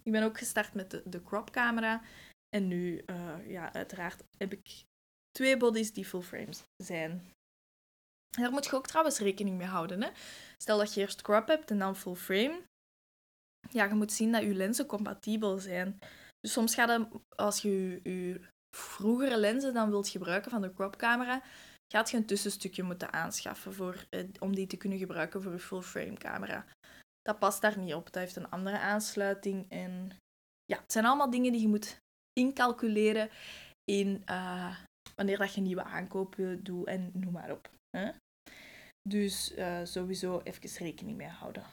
Ik 0.03 0.11
ben 0.11 0.23
ook 0.23 0.37
gestart 0.37 0.73
met 0.73 1.01
de, 1.05 1.23
crop 1.23 1.51
camera. 1.51 2.01
En 2.49 2.67
nu, 2.67 3.03
uh, 3.05 3.49
ja, 3.49 3.73
uiteraard 3.73 4.23
heb 4.37 4.53
ik 4.53 4.83
twee 5.31 5.57
bodies 5.57 5.93
die 5.93 6.05
full 6.05 6.21
frames 6.21 6.63
zijn. 6.83 7.31
Daar 8.29 8.51
moet 8.51 8.65
je 8.65 8.75
ook 8.75 8.87
trouwens 8.87 9.19
rekening 9.19 9.57
mee 9.57 9.67
houden. 9.67 10.01
Hè? 10.01 10.09
Stel 10.57 10.77
dat 10.77 10.93
je 10.93 11.01
eerst 11.01 11.21
crop 11.21 11.47
hebt 11.47 11.71
en 11.71 11.79
dan 11.79 11.95
full 11.95 12.15
frame. 12.15 12.61
Ja, 13.69 13.85
je 13.85 13.93
moet 13.93 14.11
zien 14.11 14.31
dat 14.31 14.41
je 14.41 14.53
lenzen 14.53 14.85
compatibel 14.85 15.57
zijn. 15.57 15.99
Dus 16.39 16.51
soms 16.51 16.75
gaat 16.75 16.89
het, 16.89 17.07
als 17.35 17.61
je 17.61 17.99
je, 18.03 18.41
vroegere 18.77 19.37
lenzen 19.37 19.73
dan 19.73 19.89
wilt 19.89 20.07
gebruiken 20.07 20.51
van 20.51 20.61
de 20.61 20.73
cropcamera, 20.73 21.43
gaat 21.93 22.09
je 22.11 22.17
een 22.17 22.25
tussenstukje 22.25 22.83
moeten 22.83 23.13
aanschaffen 23.13 23.73
voor, 23.73 24.05
eh, 24.09 24.23
om 24.39 24.55
die 24.55 24.67
te 24.67 24.77
kunnen 24.77 24.97
gebruiken 24.97 25.41
voor 25.41 25.51
je 25.51 25.59
full 25.59 25.81
frame 25.81 26.17
camera. 26.17 26.65
Dat 27.21 27.39
past 27.39 27.61
daar 27.61 27.77
niet 27.77 27.93
op. 27.93 28.03
Dat 28.03 28.15
heeft 28.23 28.35
een 28.35 28.49
andere 28.49 28.79
aansluiting. 28.79 29.69
En 29.69 30.11
ja, 30.65 30.77
het 30.77 30.91
zijn 30.91 31.05
allemaal 31.05 31.29
dingen 31.29 31.51
die 31.51 31.61
je 31.61 31.67
moet 31.67 31.99
incalculeren 32.33 33.29
in 33.83 34.23
uh, 34.29 34.77
wanneer 35.15 35.37
dat 35.37 35.53
je 35.53 35.61
nieuwe 35.61 35.83
aankopen 35.83 36.63
doet 36.63 36.87
en 36.87 37.11
noem 37.13 37.33
maar 37.33 37.51
op. 37.51 37.69
Hè? 37.97 38.11
Dus 39.09 39.55
uh, 39.57 39.79
sowieso 39.83 40.41
even 40.43 40.85
rekening 40.85 41.17
mee 41.17 41.27
houden. 41.27 41.63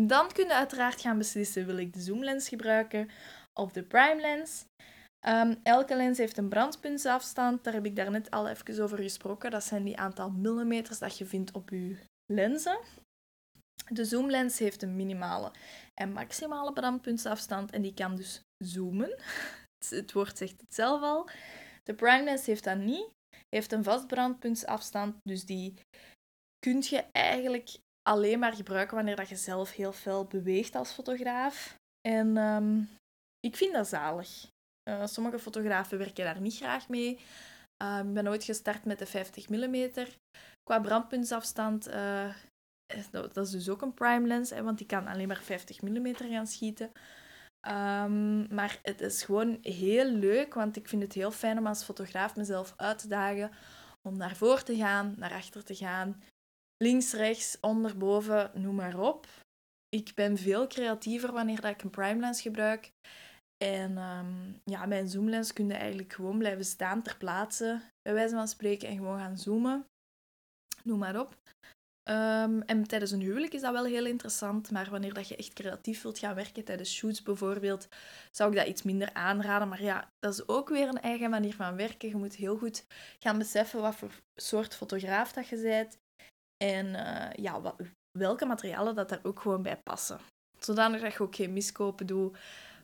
Dan 0.00 0.32
kun 0.32 0.46
je 0.46 0.54
uiteraard 0.54 1.00
gaan 1.00 1.18
beslissen, 1.18 1.66
wil 1.66 1.76
ik 1.76 1.92
de 1.92 2.00
zoomlens 2.00 2.48
gebruiken 2.48 3.10
of 3.60 3.72
de 3.72 3.82
prime 3.82 4.20
lens. 4.20 4.64
Um, 5.28 5.60
elke 5.62 5.96
lens 5.96 6.18
heeft 6.18 6.36
een 6.36 6.48
brandpuntsafstand, 6.48 7.64
daar 7.64 7.72
heb 7.72 7.84
ik 7.84 7.96
daarnet 7.96 8.30
al 8.30 8.48
even 8.48 8.82
over 8.82 8.98
gesproken. 8.98 9.50
Dat 9.50 9.64
zijn 9.64 9.84
die 9.84 9.98
aantal 9.98 10.30
millimeters 10.30 10.98
dat 10.98 11.18
je 11.18 11.26
vindt 11.26 11.52
op 11.52 11.70
je 11.70 11.96
lenzen. 12.32 12.78
De 13.88 14.04
zoomlens 14.04 14.58
heeft 14.58 14.82
een 14.82 14.96
minimale 14.96 15.52
en 15.94 16.12
maximale 16.12 16.72
brandpuntsafstand 16.72 17.70
en 17.70 17.82
die 17.82 17.94
kan 17.94 18.16
dus 18.16 18.40
zoomen. 18.64 19.16
Het 19.88 20.12
woord 20.12 20.38
zegt 20.38 20.60
het 20.60 20.74
zelf 20.74 21.02
al. 21.02 21.28
De 21.82 21.94
prime 21.94 22.24
lens 22.24 22.46
heeft 22.46 22.64
dat 22.64 22.78
niet. 22.78 23.08
Heeft 23.48 23.72
een 23.72 23.84
vast 23.84 24.06
brandpuntsafstand, 24.06 25.16
dus 25.22 25.44
die 25.44 25.74
kun 26.58 26.82
je 26.88 27.04
eigenlijk 27.12 27.78
alleen 28.02 28.38
maar 28.38 28.52
gebruiken 28.52 28.96
wanneer 28.96 29.16
dat 29.16 29.28
je 29.28 29.36
zelf 29.36 29.72
heel 29.72 29.92
veel 29.92 30.24
beweegt 30.24 30.74
als 30.74 30.92
fotograaf. 30.92 31.74
En 32.08 32.36
um, 32.36 32.88
ik 33.40 33.56
vind 33.56 33.72
dat 33.72 33.88
zalig. 33.88 34.48
Uh, 34.88 35.06
sommige 35.06 35.38
fotografen 35.38 35.98
werken 35.98 36.24
daar 36.24 36.40
niet 36.40 36.56
graag 36.56 36.88
mee. 36.88 37.18
Uh, 37.82 38.00
ik 38.04 38.12
ben 38.12 38.28
ooit 38.28 38.44
gestart 38.44 38.84
met 38.84 38.98
de 38.98 39.06
50 39.06 39.48
mm. 39.48 39.90
Qua 40.62 40.80
brandpuntsafstand, 40.80 41.88
uh, 41.88 42.34
dat 43.10 43.36
is 43.36 43.50
dus 43.50 43.68
ook 43.68 43.82
een 43.82 43.94
prime 43.94 44.26
lens, 44.26 44.50
hè, 44.50 44.62
want 44.62 44.78
die 44.78 44.86
kan 44.86 45.06
alleen 45.06 45.28
maar 45.28 45.42
50 45.42 45.82
mm 45.82 46.14
gaan 46.14 46.46
schieten. 46.46 46.92
Um, 47.68 48.54
maar 48.54 48.78
het 48.82 49.00
is 49.00 49.22
gewoon 49.22 49.58
heel 49.62 50.04
leuk, 50.04 50.54
want 50.54 50.76
ik 50.76 50.88
vind 50.88 51.02
het 51.02 51.12
heel 51.12 51.30
fijn 51.30 51.58
om 51.58 51.66
als 51.66 51.84
fotograaf 51.84 52.36
mezelf 52.36 52.74
uit 52.76 52.98
te 52.98 53.08
dagen 53.08 53.50
om 54.08 54.16
naar 54.16 54.36
voor 54.36 54.62
te 54.62 54.76
gaan, 54.76 55.14
naar 55.16 55.32
achter 55.32 55.64
te 55.64 55.74
gaan, 55.74 56.22
links, 56.76 57.12
rechts, 57.12 57.60
onder, 57.60 57.96
boven, 57.96 58.50
noem 58.54 58.74
maar 58.74 58.98
op. 58.98 59.26
Ik 59.88 60.14
ben 60.14 60.36
veel 60.36 60.66
creatiever 60.66 61.32
wanneer 61.32 61.60
dat 61.60 61.70
ik 61.70 61.82
een 61.82 61.90
prime 61.90 62.20
lens 62.20 62.40
gebruik. 62.40 62.90
En 63.64 63.98
um, 63.98 64.60
ja, 64.64 64.86
mijn 64.86 65.08
zoomlens 65.08 65.52
kun 65.52 65.66
je 65.66 65.74
eigenlijk 65.74 66.12
gewoon 66.12 66.38
blijven 66.38 66.64
staan 66.64 67.02
ter 67.02 67.16
plaatse, 67.16 67.80
bij 68.02 68.14
wijze 68.14 68.34
van 68.34 68.48
spreken, 68.48 68.88
en 68.88 68.96
gewoon 68.96 69.18
gaan 69.18 69.38
zoomen. 69.38 69.84
Noem 70.84 70.98
maar 70.98 71.20
op. 71.20 71.36
Um, 72.10 72.62
en 72.62 72.86
tijdens 72.86 73.10
een 73.10 73.20
huwelijk 73.20 73.52
is 73.52 73.60
dat 73.60 73.72
wel 73.72 73.84
heel 73.84 74.06
interessant, 74.06 74.70
maar 74.70 74.90
wanneer 74.90 75.14
dat 75.14 75.28
je 75.28 75.36
echt 75.36 75.52
creatief 75.52 76.02
wilt 76.02 76.18
gaan 76.18 76.34
werken, 76.34 76.64
tijdens 76.64 76.94
shoots 76.94 77.22
bijvoorbeeld, 77.22 77.88
zou 78.30 78.50
ik 78.50 78.56
dat 78.56 78.66
iets 78.66 78.82
minder 78.82 79.12
aanraden. 79.12 79.68
Maar 79.68 79.82
ja, 79.82 80.10
dat 80.18 80.32
is 80.32 80.48
ook 80.48 80.68
weer 80.68 80.88
een 80.88 81.00
eigen 81.00 81.30
manier 81.30 81.54
van 81.54 81.76
werken. 81.76 82.08
Je 82.08 82.16
moet 82.16 82.34
heel 82.34 82.56
goed 82.58 82.84
gaan 83.18 83.38
beseffen 83.38 83.80
wat 83.80 83.94
voor 83.94 84.20
soort 84.40 84.74
fotograaf 84.74 85.32
dat 85.32 85.48
je 85.48 85.60
bent. 85.60 85.98
En 86.64 86.86
uh, 86.86 87.32
ja, 87.32 87.74
welke 88.18 88.44
materialen 88.44 88.94
dat 88.94 89.08
daar 89.08 89.20
ook 89.22 89.40
gewoon 89.40 89.62
bij 89.62 89.76
passen. 89.76 90.20
Zodanig 90.58 91.00
dat 91.00 91.12
je 91.12 91.20
ook 91.20 91.34
geen 91.34 91.52
miskopen 91.52 92.06
doet. 92.06 92.38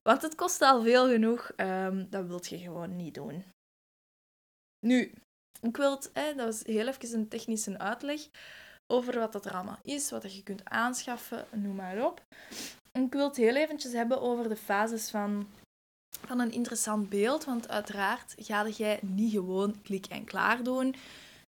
Want 0.07 0.23
het 0.23 0.35
kost 0.35 0.63
al 0.63 0.83
veel 0.83 1.09
genoeg. 1.09 1.53
Um, 1.57 2.11
dat 2.11 2.27
wilt 2.27 2.49
je 2.49 2.59
gewoon 2.59 2.97
niet 2.97 3.15
doen. 3.15 3.45
Nu, 4.87 5.13
ik 5.61 5.77
wil 5.77 5.91
dat 5.91 6.35
was 6.37 6.63
heel 6.63 6.87
even 6.87 7.19
een 7.19 7.29
technische 7.29 7.79
uitleg 7.79 8.21
over 8.87 9.19
wat 9.19 9.33
dat 9.33 9.45
er 9.45 9.55
allemaal 9.55 9.79
is, 9.83 10.11
wat 10.11 10.37
je 10.37 10.43
kunt 10.43 10.65
aanschaffen, 10.65 11.47
noem 11.53 11.75
maar 11.75 12.05
op. 12.05 12.23
ik 12.93 13.13
wil 13.13 13.29
het 13.29 13.37
heel 13.37 13.55
eventjes 13.55 13.93
hebben 13.93 14.21
over 14.21 14.49
de 14.49 14.57
fases 14.57 15.11
van, 15.11 15.49
van 16.27 16.41
een 16.41 16.53
interessant 16.53 17.09
beeld, 17.09 17.45
want 17.45 17.69
uiteraard 17.69 18.35
ga 18.37 18.69
jij 18.69 18.99
niet 19.03 19.33
gewoon 19.33 19.83
klik 19.83 20.07
en 20.07 20.25
klaar 20.25 20.63
doen. 20.63 20.87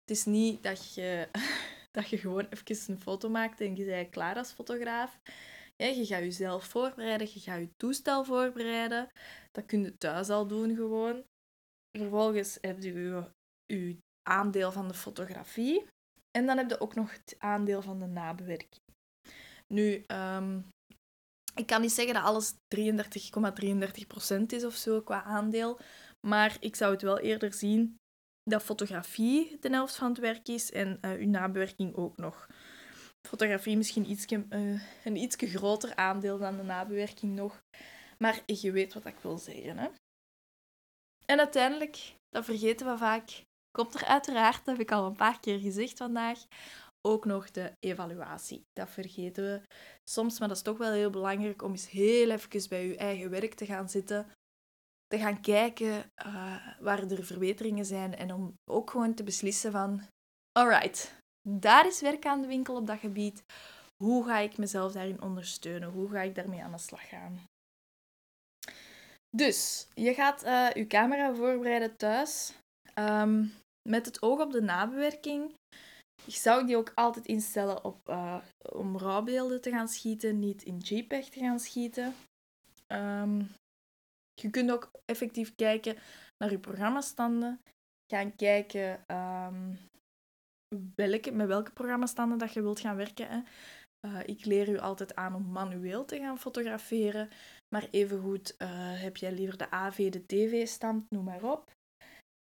Het 0.01 0.17
is 0.17 0.25
niet 0.25 0.63
dat 0.63 0.93
je, 0.93 1.27
dat 1.97 2.09
je 2.09 2.17
gewoon 2.17 2.47
even 2.49 2.93
een 2.93 3.01
foto 3.01 3.29
maakt 3.29 3.61
en 3.61 3.75
je 3.75 3.85
bent 3.85 4.09
klaar 4.09 4.35
als 4.35 4.51
fotograaf. 4.51 5.19
Je 5.87 6.05
gaat 6.05 6.19
jezelf 6.19 6.65
voorbereiden, 6.65 7.27
je 7.33 7.39
gaat 7.39 7.59
je 7.59 7.69
toestel 7.77 8.23
voorbereiden. 8.23 9.09
Dat 9.51 9.65
kun 9.65 9.83
je 9.83 9.97
thuis 9.97 10.29
al 10.29 10.47
doen 10.47 10.75
gewoon. 10.75 11.23
Vervolgens 11.97 12.57
heb 12.61 12.81
je 12.81 12.93
je, 12.93 13.31
je 13.65 13.97
aandeel 14.29 14.71
van 14.71 14.87
de 14.87 14.93
fotografie. 14.93 15.85
En 16.31 16.45
dan 16.45 16.57
heb 16.57 16.69
je 16.69 16.79
ook 16.79 16.95
nog 16.95 17.11
het 17.11 17.35
aandeel 17.37 17.81
van 17.81 17.99
de 17.99 18.05
nabewerking. 18.05 18.81
Nu, 19.67 20.03
um, 20.07 20.65
ik 21.55 21.65
kan 21.65 21.81
niet 21.81 21.91
zeggen 21.91 22.13
dat 22.13 22.23
alles 22.23 22.53
33,33% 22.75 24.45
is 24.45 24.63
of 24.63 24.75
zo 24.75 25.01
qua 25.01 25.23
aandeel. 25.23 25.79
Maar 26.27 26.57
ik 26.59 26.75
zou 26.75 26.91
het 26.91 27.01
wel 27.01 27.19
eerder 27.19 27.53
zien 27.53 27.95
dat 28.43 28.63
fotografie 28.63 29.57
de 29.59 29.69
helft 29.69 29.95
van 29.95 30.09
het 30.09 30.17
werk 30.17 30.47
is 30.47 30.71
en 30.71 30.97
uh, 31.01 31.11
uw 31.11 31.29
nabewerking 31.29 31.95
ook 31.95 32.17
nog. 32.17 32.47
Fotografie 33.29 33.77
misschien 33.77 34.09
ietsje, 34.09 34.45
uh, 34.49 34.81
een 35.03 35.15
iets 35.15 35.35
groter 35.39 35.95
aandeel 35.95 36.37
dan 36.37 36.57
de 36.57 36.63
nabewerking 36.63 37.35
nog. 37.35 37.63
Maar 38.17 38.41
je 38.45 38.71
weet 38.71 38.93
wat 38.93 39.05
ik 39.05 39.19
wil 39.19 39.37
zeggen. 39.37 39.77
Hè? 39.77 39.89
En 41.25 41.39
uiteindelijk, 41.39 42.15
dat 42.29 42.45
vergeten 42.45 42.87
we 42.87 42.97
vaak, 42.97 43.43
komt 43.71 43.93
er 43.93 44.05
uiteraard, 44.05 44.65
dat 44.65 44.77
heb 44.77 44.79
ik 44.79 44.91
al 44.91 45.05
een 45.05 45.15
paar 45.15 45.39
keer 45.39 45.59
gezegd 45.59 45.97
vandaag, 45.97 46.39
ook 47.07 47.25
nog 47.25 47.51
de 47.51 47.71
evaluatie. 47.79 48.61
Dat 48.73 48.89
vergeten 48.89 49.43
we 49.43 49.61
soms, 50.09 50.39
maar 50.39 50.47
dat 50.47 50.57
is 50.57 50.63
toch 50.63 50.77
wel 50.77 50.91
heel 50.91 51.09
belangrijk 51.09 51.61
om 51.61 51.71
eens 51.71 51.89
heel 51.89 52.29
even 52.29 52.69
bij 52.69 52.87
je 52.87 52.97
eigen 52.97 53.29
werk 53.29 53.53
te 53.53 53.65
gaan 53.65 53.89
zitten. 53.89 54.31
Te 55.07 55.19
gaan 55.19 55.41
kijken 55.41 56.11
uh, 56.25 56.67
waar 56.79 57.11
er 57.11 57.23
verbeteringen 57.23 57.85
zijn 57.85 58.15
en 58.15 58.33
om 58.33 58.53
ook 58.71 58.89
gewoon 58.89 59.13
te 59.13 59.23
beslissen 59.23 59.71
van, 59.71 60.01
alright, 60.51 61.17
daar 61.47 61.87
is 61.87 62.01
werk 62.01 62.25
aan 62.25 62.41
de 62.41 62.47
winkel 62.47 62.75
op 62.75 62.87
dat 62.87 62.99
gebied. 62.99 63.43
Hoe 64.03 64.25
ga 64.25 64.37
ik 64.37 64.57
mezelf 64.57 64.91
daarin 64.91 65.21
ondersteunen? 65.21 65.89
Hoe 65.89 66.09
ga 66.09 66.21
ik 66.21 66.35
daarmee 66.35 66.63
aan 66.63 66.71
de 66.71 66.77
slag 66.77 67.09
gaan? 67.09 67.39
Dus, 69.37 69.87
je 69.93 70.13
gaat 70.13 70.45
uh, 70.45 70.71
je 70.71 70.87
camera 70.87 71.33
voorbereiden 71.33 71.95
thuis. 71.97 72.53
Ehm, 72.93 73.45
met 73.89 74.05
het 74.05 74.21
oog 74.21 74.39
op 74.39 74.51
de 74.51 74.61
nabewerking 74.61 75.53
zou 76.27 76.61
ik 76.61 76.67
die 76.67 76.77
ook 76.77 76.91
altijd 76.95 77.25
instellen 77.25 77.83
op, 77.83 78.09
uh, 78.09 78.41
om 78.71 78.97
rawbeelden 78.97 79.61
te 79.61 79.69
gaan 79.69 79.87
schieten, 79.87 80.39
niet 80.39 80.63
in 80.63 80.77
JPEG 80.77 81.29
te 81.29 81.39
gaan 81.39 81.59
schieten. 81.59 82.15
Um, 82.87 83.51
je 84.33 84.49
kunt 84.49 84.71
ook 84.71 84.91
effectief 85.05 85.55
kijken 85.55 85.97
naar 86.37 86.51
je 86.51 86.59
programmastanden. 86.59 87.59
Gaan 88.13 88.35
kijken 88.35 89.15
um, 89.15 89.79
welke, 90.95 91.31
met 91.31 91.47
welke 91.47 91.71
programmastanden 91.71 92.37
dat 92.37 92.53
je 92.53 92.61
wilt 92.61 92.79
gaan 92.79 92.95
werken. 92.95 93.27
Hè. 93.27 93.41
Uh, 94.07 94.19
ik 94.25 94.45
leer 94.45 94.69
u 94.69 94.77
altijd 94.77 95.15
aan 95.15 95.35
om 95.35 95.51
manueel 95.51 96.05
te 96.05 96.17
gaan 96.17 96.39
fotograferen. 96.39 97.29
Maar 97.75 97.87
evengoed 97.91 98.55
uh, 98.57 98.67
heb 99.01 99.17
jij 99.17 99.31
liever 99.31 99.57
de 99.57 99.71
AV, 99.71 100.11
de 100.11 100.25
TV-stand, 100.25 101.05
noem 101.09 101.23
maar 101.23 101.43
op. 101.43 101.71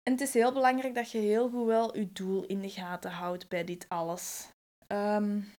En 0.04 0.12
het 0.12 0.22
is 0.22 0.34
heel 0.34 0.54
belangrijk 0.54 0.96
dat 0.96 1.12
je 1.12 1.18
heel 1.18 1.50
goed 1.50 1.66
wel 1.66 1.98
je 1.98 2.12
doel 2.12 2.46
in 2.46 2.62
de 2.62 2.70
gaten 2.70 3.12
houdt 3.12 3.50
bij 3.50 3.64
dit 3.64 3.90
alles. 3.90 4.50
Um, 4.88 5.52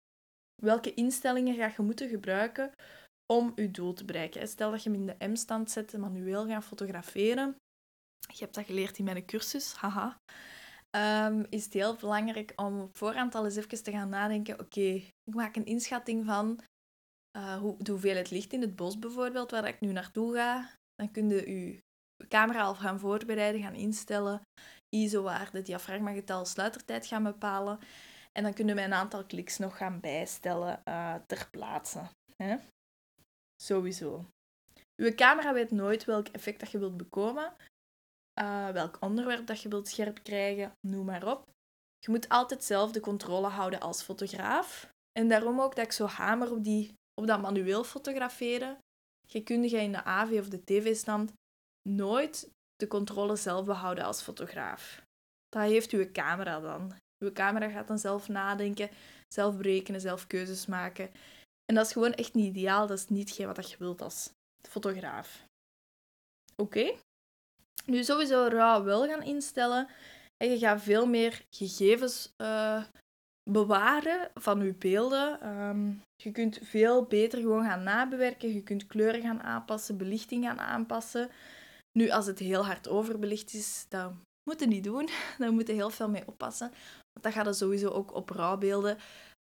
welke 0.62 0.94
instellingen 0.94 1.54
ga 1.54 1.72
je 1.76 1.82
moeten 1.82 2.08
gebruiken 2.08 2.72
om 3.32 3.52
je 3.54 3.70
doel 3.70 3.92
te 3.92 4.04
bereiken? 4.04 4.48
Stel 4.48 4.70
dat 4.70 4.82
je 4.82 4.90
hem 4.90 5.00
in 5.00 5.06
de 5.06 5.26
M-stand 5.28 5.70
zet 5.70 5.94
en 5.94 6.00
manueel 6.00 6.46
gaan 6.46 6.62
fotograferen. 6.62 7.56
Je 8.32 8.44
hebt 8.44 8.54
dat 8.54 8.64
geleerd 8.64 8.98
in 8.98 9.04
mijn 9.04 9.26
cursus, 9.26 9.74
haha. 9.74 10.18
Um, 10.96 11.46
is 11.48 11.64
het 11.64 11.72
heel 11.72 11.96
belangrijk 11.96 12.52
om 12.56 12.80
op 12.80 12.96
voorhand 12.96 13.34
al 13.34 13.44
eens 13.44 13.56
even 13.56 13.82
te 13.82 13.90
gaan 13.90 14.08
nadenken. 14.08 14.60
Oké, 14.60 14.90
ik 15.24 15.34
maak 15.34 15.56
een 15.56 15.64
inschatting 15.64 16.24
van 16.24 16.60
uh, 17.36 17.56
hoe, 17.56 17.82
de 17.82 17.90
hoeveelheid 17.90 18.30
licht 18.30 18.52
in 18.52 18.60
het 18.60 18.76
bos 18.76 18.98
bijvoorbeeld, 18.98 19.50
waar 19.50 19.68
ik 19.68 19.80
nu 19.80 19.92
naartoe 19.92 20.34
ga. 20.34 20.70
Dan 20.94 21.10
kun 21.10 21.28
je 21.28 21.50
je 21.50 21.82
camera 22.28 22.62
al 22.62 22.74
gaan 22.74 22.98
voorbereiden, 22.98 23.62
gaan 23.62 23.74
instellen, 23.74 24.42
ISO-waarde, 24.88 25.62
diafragmagetal, 25.62 26.44
sluitertijd 26.44 27.06
gaan 27.06 27.22
bepalen. 27.22 27.78
En 28.32 28.42
dan 28.42 28.54
kunnen 28.54 28.74
we 28.74 28.82
een 28.82 28.92
aantal 28.92 29.24
kliks 29.24 29.58
nog 29.58 29.76
gaan 29.76 30.00
bijstellen 30.00 30.82
uh, 30.88 31.14
ter 31.26 31.48
plaatse. 31.50 32.08
Hè? 32.36 32.56
Sowieso. 33.62 34.24
Uw 35.02 35.14
camera 35.14 35.52
weet 35.52 35.70
nooit 35.70 36.04
welk 36.04 36.28
effect 36.28 36.60
dat 36.60 36.70
je 36.70 36.78
wilt 36.78 36.96
bekomen, 36.96 37.54
uh, 38.40 38.68
welk 38.68 38.96
onderwerp 39.00 39.46
dat 39.46 39.62
je 39.62 39.68
wilt 39.68 39.88
scherp 39.88 40.22
krijgen, 40.22 40.72
noem 40.86 41.04
maar 41.04 41.26
op. 41.26 41.50
Je 41.98 42.10
moet 42.10 42.28
altijd 42.28 42.64
zelf 42.64 42.92
de 42.92 43.00
controle 43.00 43.48
houden 43.48 43.80
als 43.80 44.02
fotograaf. 44.02 44.90
En 45.12 45.28
daarom 45.28 45.60
ook 45.60 45.76
dat 45.76 45.84
ik 45.84 45.92
zo 45.92 46.06
hamer 46.06 46.50
op, 46.52 46.64
die, 46.64 46.94
op 47.20 47.26
dat 47.26 47.40
manueel 47.40 47.84
fotograferen. 47.84 48.78
Je 49.26 49.42
kunt 49.42 49.70
je 49.70 49.76
in 49.76 49.92
de 49.92 50.04
AV 50.04 50.38
of 50.38 50.48
de 50.48 50.64
TV-stand 50.64 51.32
nooit 51.88 52.50
de 52.76 52.86
controle 52.86 53.36
zelf 53.36 53.64
behouden 53.64 54.04
als 54.04 54.22
fotograaf. 54.22 55.02
Dat 55.48 55.62
heeft 55.62 55.90
uw 55.90 56.10
camera 56.12 56.60
dan. 56.60 56.92
Uw 57.18 57.32
camera 57.32 57.68
gaat 57.68 57.88
dan 57.88 57.98
zelf 57.98 58.28
nadenken, 58.28 58.90
zelf 59.28 59.56
berekenen, 59.56 60.00
zelf 60.00 60.26
keuzes 60.26 60.66
maken. 60.66 61.10
En 61.64 61.74
dat 61.74 61.86
is 61.86 61.92
gewoon 61.92 62.12
echt 62.12 62.34
niet 62.34 62.56
ideaal. 62.56 62.86
Dat 62.86 62.98
is 62.98 63.08
niet 63.08 63.36
wat 63.36 63.70
je 63.70 63.76
wilt 63.78 64.00
als 64.00 64.30
fotograaf. 64.68 65.44
Oké? 66.56 66.94
Nu 67.86 68.04
sowieso 68.04 68.46
RAW 68.46 68.84
wel 68.84 69.06
gaan 69.06 69.22
instellen. 69.22 69.88
En 70.36 70.50
je 70.50 70.58
gaat 70.58 70.82
veel 70.82 71.06
meer 71.06 71.44
gegevens 71.50 72.34
uh, 72.36 72.84
bewaren 73.50 74.30
van 74.34 74.64
je 74.64 74.74
beelden. 74.74 75.40
Ehm, 75.40 75.92
je 76.22 76.30
kunt 76.32 76.58
veel 76.62 77.04
beter 77.04 77.40
gewoon 77.40 77.64
gaan 77.64 77.82
nabewerken. 77.82 78.54
Je 78.54 78.62
kunt 78.62 78.86
kleuren 78.86 79.20
gaan 79.20 79.42
aanpassen, 79.42 79.96
belichting 79.96 80.44
gaan 80.44 80.60
aanpassen. 80.60 81.30
Nu, 81.98 82.10
als 82.10 82.26
het 82.26 82.38
heel 82.38 82.64
hard 82.64 82.88
overbelicht 82.88 83.54
is, 83.54 83.86
dat 83.88 84.12
moet 84.50 84.60
je 84.60 84.66
niet 84.66 84.84
doen. 84.84 85.08
Daar 85.38 85.52
moet 85.52 85.66
je 85.66 85.72
heel 85.72 85.90
veel 85.90 86.08
mee 86.08 86.26
oppassen. 86.26 86.68
Want 87.12 87.22
dan 87.22 87.32
gaat 87.32 87.46
er 87.46 87.54
sowieso 87.54 87.88
ook 87.88 88.14
op 88.14 88.30
rouwbeelden 88.30 88.98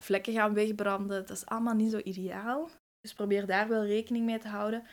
vlekken 0.05 0.33
gaan 0.33 0.55
wegbranden. 0.55 1.27
Dat 1.27 1.37
is 1.37 1.47
allemaal 1.47 1.75
niet 1.75 1.91
zo 1.91 2.01
ideaal. 2.05 2.71
Dus 3.01 3.13
probeer 3.13 3.47
daar 3.47 3.69
wel 3.69 3.85
rekening 3.85 4.25
mee 4.25 4.39
te 4.39 4.49
houden. 4.49 4.87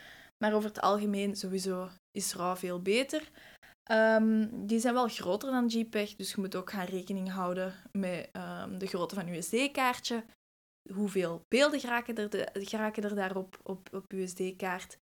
Maar 0.44 0.54
over 0.54 0.68
het 0.68 0.80
algemeen 0.80 1.36
sowieso 1.36 1.88
is 2.16 2.34
RAW 2.34 2.56
veel 2.56 2.82
beter. 2.82 3.30
Um, 3.90 4.66
die 4.66 4.80
zijn 4.80 4.94
wel 4.94 5.08
groter 5.08 5.50
dan 5.50 5.66
JPEG, 5.66 6.16
dus 6.16 6.30
je 6.30 6.40
moet 6.40 6.56
ook 6.56 6.70
gaan 6.70 6.86
rekening 6.86 7.30
houden 7.30 7.74
met 7.92 8.30
um, 8.32 8.78
de 8.78 8.86
grootte 8.86 9.14
van 9.14 9.26
je 9.26 9.42
SD-kaartje. 9.42 10.24
Hoeveel 10.92 11.40
beelden 11.48 11.80
geraken 11.80 12.14
er, 12.16 12.30
de, 12.30 12.48
geraken 12.52 13.02
er 13.02 13.14
daarop 13.14 13.58
op, 13.62 13.88
op 13.92 14.12
je 14.12 14.26
SD-kaart. 14.26 14.98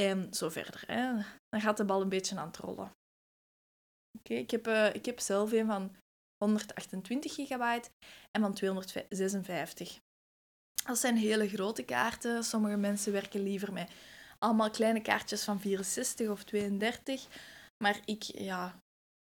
En 0.00 0.34
zo 0.34 0.48
verder. 0.48 0.82
Hè. 0.86 1.12
Dan 1.48 1.60
gaat 1.60 1.76
de 1.76 1.84
bal 1.84 2.00
een 2.00 2.08
beetje 2.08 2.36
aan 2.36 2.46
het 2.46 2.56
rollen. 2.56 2.92
Oké, 4.18 4.34
ik, 4.34 4.50
heb, 4.50 4.66
uh, 4.66 4.94
ik 4.94 5.04
heb 5.04 5.20
zelf 5.20 5.52
een 5.52 5.66
van 5.66 5.96
128 6.44 7.34
gigabyte 7.34 7.90
en 8.30 8.42
van 8.42 8.54
256. 8.54 9.98
Dat 10.86 10.98
zijn 10.98 11.16
hele 11.16 11.48
grote 11.48 11.82
kaarten. 11.82 12.44
Sommige 12.44 12.76
mensen 12.76 13.12
werken 13.12 13.42
liever 13.42 13.72
met 13.72 13.92
allemaal 14.44 14.70
kleine 14.70 15.02
kaartjes 15.02 15.44
van 15.44 15.60
64 15.60 16.28
of 16.28 16.44
32. 16.44 17.26
Maar 17.84 18.00
ik, 18.04 18.22
ja, 18.22 18.78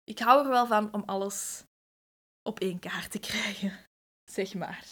ik 0.05 0.19
hou 0.19 0.45
er 0.45 0.51
wel 0.51 0.67
van 0.67 0.93
om 0.93 1.03
alles 1.07 1.65
op 2.49 2.61
één 2.61 2.79
kaart 2.79 3.11
te 3.11 3.19
krijgen, 3.31 3.79
zeg 4.31 4.55
maar. 4.55 4.87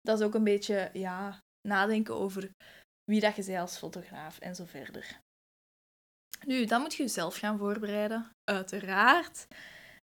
Dat 0.00 0.18
is 0.18 0.24
ook 0.24 0.34
een 0.34 0.44
beetje, 0.44 0.90
ja, 0.92 1.38
nadenken 1.68 2.14
over 2.14 2.50
wie 3.04 3.20
dat 3.20 3.36
je 3.36 3.44
bent 3.44 3.58
als 3.58 3.78
fotograaf 3.78 4.38
en 4.38 4.54
zo 4.54 4.64
verder. 4.64 5.20
Nu, 6.46 6.64
dan 6.64 6.80
moet 6.80 6.94
je 6.94 7.02
jezelf 7.02 7.36
gaan 7.36 7.58
voorbereiden, 7.58 8.30
uiteraard. 8.44 9.46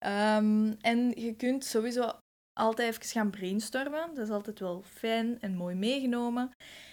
Um, 0.06 0.76
en 0.80 1.10
je 1.10 1.34
kunt 1.36 1.64
sowieso 1.64 2.18
altijd 2.58 2.88
even 2.88 3.04
gaan 3.04 3.30
brainstormen. 3.30 4.14
Dat 4.14 4.24
is 4.24 4.30
altijd 4.30 4.58
wel 4.58 4.82
fijn 4.86 5.40
en 5.40 5.56
mooi 5.56 5.74
meegenomen. 5.74 6.50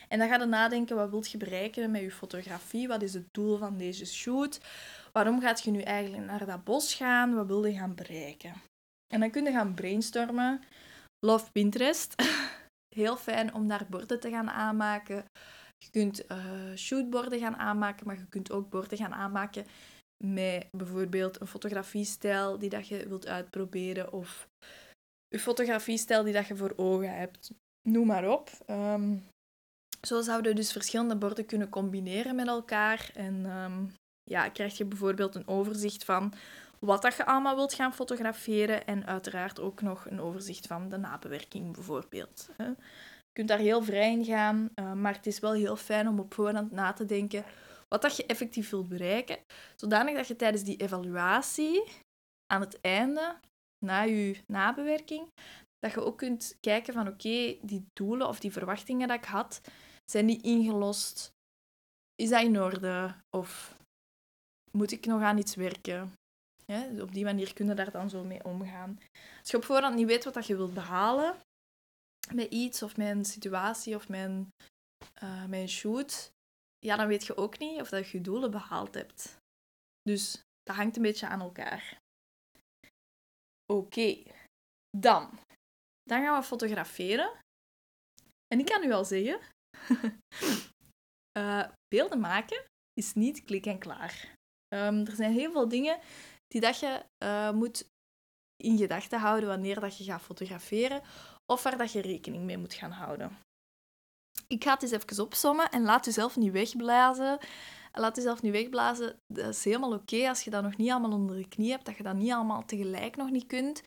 En 0.08 0.20
dan 0.20 0.28
ga 0.28 0.40
je 0.40 0.46
nadenken, 0.46 0.96
wat 0.96 1.10
wilt 1.10 1.32
je 1.32 1.38
bereiken 1.38 1.92
met 1.92 2.02
je 2.02 2.12
fotografie? 2.12 2.88
Wat 2.88 3.02
is 3.02 3.14
het 3.14 3.28
doel 3.32 3.58
van 3.58 3.78
deze 3.78 4.06
shoot? 4.06 4.60
Waarom 5.12 5.42
gaat 5.42 5.64
je 5.64 5.72
nu 5.72 5.82
eigenlijk 5.82 6.26
naar 6.26 6.46
dat 6.46 6.64
bos 6.64 6.94
gaan? 6.94 7.36
Wat 7.36 7.48
wil 7.48 7.66
je 7.66 7.78
gaan 7.78 7.96
bereiken? 7.96 8.54
En 9.14 9.20
dan 9.20 9.32
kun 9.32 9.44
je 9.44 9.52
gaan 9.52 9.74
brainstormen. 9.74 10.62
Love 11.20 11.52
Pinterest. 11.52 12.16
Heel 12.96 13.18
fijn 13.18 13.54
om 13.54 13.68
daar 13.68 13.86
borden 13.90 14.20
te 14.20 14.30
gaan 14.30 14.50
aanmaken. 14.50 15.26
Je 15.78 15.90
kunt 15.92 16.32
uh, 16.32 16.76
shootborden 16.76 17.40
gaan 17.40 17.56
aanmaken, 17.56 18.08
maar 18.08 18.18
je 18.18 18.28
kunt 18.30 18.52
ook 18.52 18.70
borden 18.70 18.98
gaan 18.98 19.14
aanmaken 19.14 19.66
met 20.24 20.68
bijvoorbeeld 20.72 21.42
een 21.42 21.48
fotografiestijl 21.48 22.58
die 22.58 22.70
dat 22.70 22.88
je 22.88 23.08
wilt 23.08 23.28
uitproberen 23.28 24.14
of 24.14 24.48
je 25.28 25.40
fotografiestijl 25.40 26.24
die 26.24 26.34
dat 26.34 26.48
je 26.48 26.56
voor 26.56 26.74
ogen 26.76 27.18
hebt. 27.18 27.52
Noem 27.90 28.08
maar 28.08 28.30
op. 28.30 28.50
Um, 28.68 29.24
zo 30.02 30.22
zouden 30.22 30.52
we 30.52 30.58
dus 30.58 30.72
verschillende 30.72 31.16
borden 31.16 31.46
kunnen 31.46 31.70
combineren 31.70 32.36
met 32.36 32.48
elkaar. 32.48 33.10
En 33.14 33.46
um, 33.46 33.94
ja, 34.24 34.50
krijg 34.50 34.78
je 34.78 34.86
bijvoorbeeld 34.86 35.36
een 35.36 35.48
overzicht 35.48 36.04
van 36.04 36.34
wat 36.80 37.02
dat 37.02 37.16
je 37.16 37.26
allemaal 37.26 37.56
wilt 37.56 37.74
gaan 37.74 37.94
fotograferen. 37.94 38.86
En 38.86 39.06
uiteraard 39.06 39.60
ook 39.60 39.82
nog 39.82 40.06
een 40.10 40.22
overzicht 40.22 40.68
van 40.68 40.90
de 40.90 40.98
nabewerking 40.98 41.74
bijvoorbeeld. 41.74 42.50
Je 42.58 42.76
kunt 43.32 43.48
daar 43.48 43.58
heel 43.58 43.84
vrij 43.84 44.12
in 44.12 44.26
gaan, 44.26 44.70
uh, 44.76 44.94
maar 44.94 45.14
het 45.14 45.26
is 45.26 45.40
wel 45.40 45.54
heel 45.54 45.76
fijn 45.76 46.08
om 46.08 46.20
op 46.20 46.34
voorhand 46.34 46.72
na 46.72 46.94
te 46.94 47.06
denken 47.06 47.46
wat 47.88 48.02
dat 48.02 48.18
je 48.18 48.26
effectief 48.26 48.70
wilt 48.70 48.88
bereiken. 48.88 49.38
Zodanig 49.76 50.16
dat 50.16 50.28
je 50.28 50.36
tijdens 50.36 50.64
die 50.64 50.78
evaluatie 50.78 51.84
aan 52.54 52.62
het 52.62 52.82
einde, 52.82 53.36
na 53.86 54.02
je 54.02 54.44
nabewerking, 54.48 55.30
dat 55.80 55.92
je 55.92 56.02
ook 56.02 56.18
kunt 56.18 56.58
kijken 56.60 56.94
van 56.94 57.08
oké, 57.08 57.58
die 57.62 57.86
doelen 57.94 58.28
of 58.28 58.40
die 58.40 58.52
verwachtingen 58.52 59.08
dat 59.08 59.18
ik 59.18 59.26
had, 59.26 59.62
zijn 60.12 60.26
die 60.26 60.42
ingelost? 60.42 61.34
Is 62.16 62.30
dat 62.30 62.42
in 62.42 62.62
orde? 62.62 63.16
Of 63.38 63.78
moet 64.72 64.92
ik 64.92 65.06
nog 65.06 65.22
aan 65.22 65.38
iets 65.38 65.56
werken? 65.56 66.14
Op 67.02 67.14
die 67.14 67.24
manier 67.24 67.54
kun 67.54 67.68
je 67.68 67.74
daar 67.74 67.92
dan 67.92 68.10
zo 68.10 68.24
mee 68.24 68.44
omgaan. 68.44 69.00
Als 69.40 69.52
je 69.52 69.58
op 69.58 69.64
voorhand 69.64 69.96
niet 69.96 70.08
weet 70.08 70.24
wat 70.24 70.48
je 70.48 70.56
wilt 70.56 70.74
behalen 70.74 71.36
met 72.34 72.52
iets 72.52 72.84
of 72.84 72.98
een 72.98 73.26
situatie 73.26 73.96
of 73.96 74.10
uh, 74.10 75.46
met 75.46 75.60
een 75.60 75.70
shoot, 75.70 76.32
ja, 76.80 76.96
dan 76.96 77.08
weet 77.08 77.26
je 77.26 77.38
ook 77.38 77.58
niet 77.60 77.82
of 77.82 77.90
dat 77.90 78.10
je 78.10 78.18
je 78.18 78.24
doelen 78.24 78.52
behaald 78.52 78.94
hebt. 78.94 79.38
Dus 80.02 80.44
dat 80.64 80.76
hangt 80.76 80.96
een 80.96 81.02
beetje 81.02 81.28
aan 81.28 81.42
elkaar. 81.42 81.98
Oké, 83.74 84.24
dan. 84.98 85.40
Dan 86.04 86.24
gaan 86.24 86.40
we 86.40 86.48
fotograferen. 86.48 87.32
En 88.48 88.60
ik 88.60 88.66
kan 88.66 88.84
u 88.84 88.92
al 88.92 89.06
zeggen, 89.06 89.40
uh, 91.38 91.68
beelden 91.96 92.20
maken 92.20 92.64
is 92.94 93.14
niet 93.14 93.44
klik 93.44 93.66
en 93.66 93.80
klaar. 93.80 94.34
Um, 94.74 95.06
er 95.06 95.16
zijn 95.16 95.34
heel 95.34 95.52
veel 95.52 95.68
dingen 95.68 96.00
die 96.48 96.62
dat 96.62 96.80
je 96.80 97.06
uh, 97.24 97.52
moet 97.52 97.88
in 98.64 98.78
gedachten 98.78 99.20
houden 99.20 99.50
wanneer 99.50 99.80
dat 99.80 99.98
je 99.98 100.04
gaat 100.04 100.22
fotograferen 100.22 101.02
of 101.52 101.64
waar 101.64 101.78
dat 101.78 101.92
je 101.92 102.02
rekening 102.02 102.44
mee 102.44 102.58
moet 102.58 102.74
gaan 102.74 102.92
houden. 102.92 103.38
Ik 104.48 104.64
ga 104.64 104.74
het 104.74 104.84
eens 104.84 104.92
even 104.92 105.24
opsommen 105.24 105.70
en 105.70 105.84
laat 105.84 106.06
jezelf 106.06 106.36
niet 106.36 106.52
wegblazen. 106.52 107.40
Laat 107.92 108.16
jezelf 108.16 108.42
niet 108.42 108.52
wegblazen. 108.52 109.20
Dat 109.28 109.50
is 109.50 109.64
helemaal 109.64 109.94
oké 109.94 110.28
als 110.30 110.42
je 110.42 110.50
dat 110.50 110.64
nog 110.64 110.78
niet 110.78 110.92
allemaal 110.92 111.12
onder 111.12 111.36
de 111.36 111.48
knie 111.48 111.72
hebt, 111.72 111.86
dat 111.86 111.98
je 111.98 112.04
dat 112.04 112.16
niet 112.16 112.32
allemaal 112.32 112.66
tegelijk 112.66 113.16
nog 113.16 113.30
niet 113.30 113.46
kunt. 113.46 113.84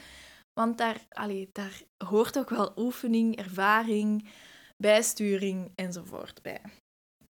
Want 0.60 0.78
daar, 0.78 1.06
allee, 1.08 1.48
daar 1.52 1.82
hoort 2.04 2.38
ook 2.38 2.50
wel 2.50 2.72
oefening, 2.76 3.36
ervaring, 3.36 4.28
bijsturing 4.76 5.72
enzovoort 5.74 6.42
bij. 6.42 6.62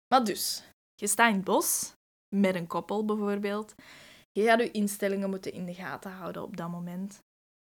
Maar 0.07 0.23
dus, 0.23 0.63
je 0.95 1.07
staat 1.07 1.29
in 1.29 1.35
het 1.35 1.43
bos, 1.43 1.93
met 2.35 2.55
een 2.55 2.67
koppel 2.67 3.05
bijvoorbeeld. 3.05 3.75
Je 4.31 4.43
gaat 4.43 4.59
je 4.59 4.71
instellingen 4.71 5.29
moeten 5.29 5.53
in 5.53 5.65
de 5.65 5.73
gaten 5.73 6.11
houden 6.11 6.43
op 6.43 6.57
dat 6.57 6.69
moment. 6.69 7.19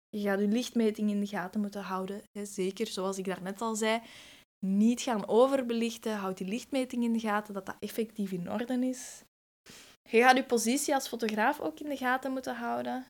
Je 0.09 0.21
gaat 0.21 0.39
je 0.39 0.47
lichtmeting 0.47 1.09
in 1.09 1.19
de 1.19 1.27
gaten 1.27 1.61
moeten 1.61 1.81
houden. 1.81 2.21
Zeker, 2.31 2.87
zoals 2.87 3.17
ik 3.17 3.25
daarnet 3.25 3.61
al 3.61 3.75
zei, 3.75 4.01
niet 4.59 5.01
gaan 5.01 5.27
overbelichten. 5.27 6.17
Houd 6.17 6.37
die 6.37 6.47
lichtmeting 6.47 7.03
in 7.03 7.13
de 7.13 7.19
gaten, 7.19 7.53
dat 7.53 7.65
dat 7.65 7.75
effectief 7.79 8.31
in 8.31 8.51
orde 8.51 8.87
is. 8.87 9.23
Je 10.09 10.21
gaat 10.21 10.35
je 10.35 10.45
positie 10.45 10.93
als 10.93 11.07
fotograaf 11.07 11.59
ook 11.59 11.79
in 11.79 11.89
de 11.89 11.97
gaten 11.97 12.31
moeten 12.31 12.55
houden. 12.55 13.05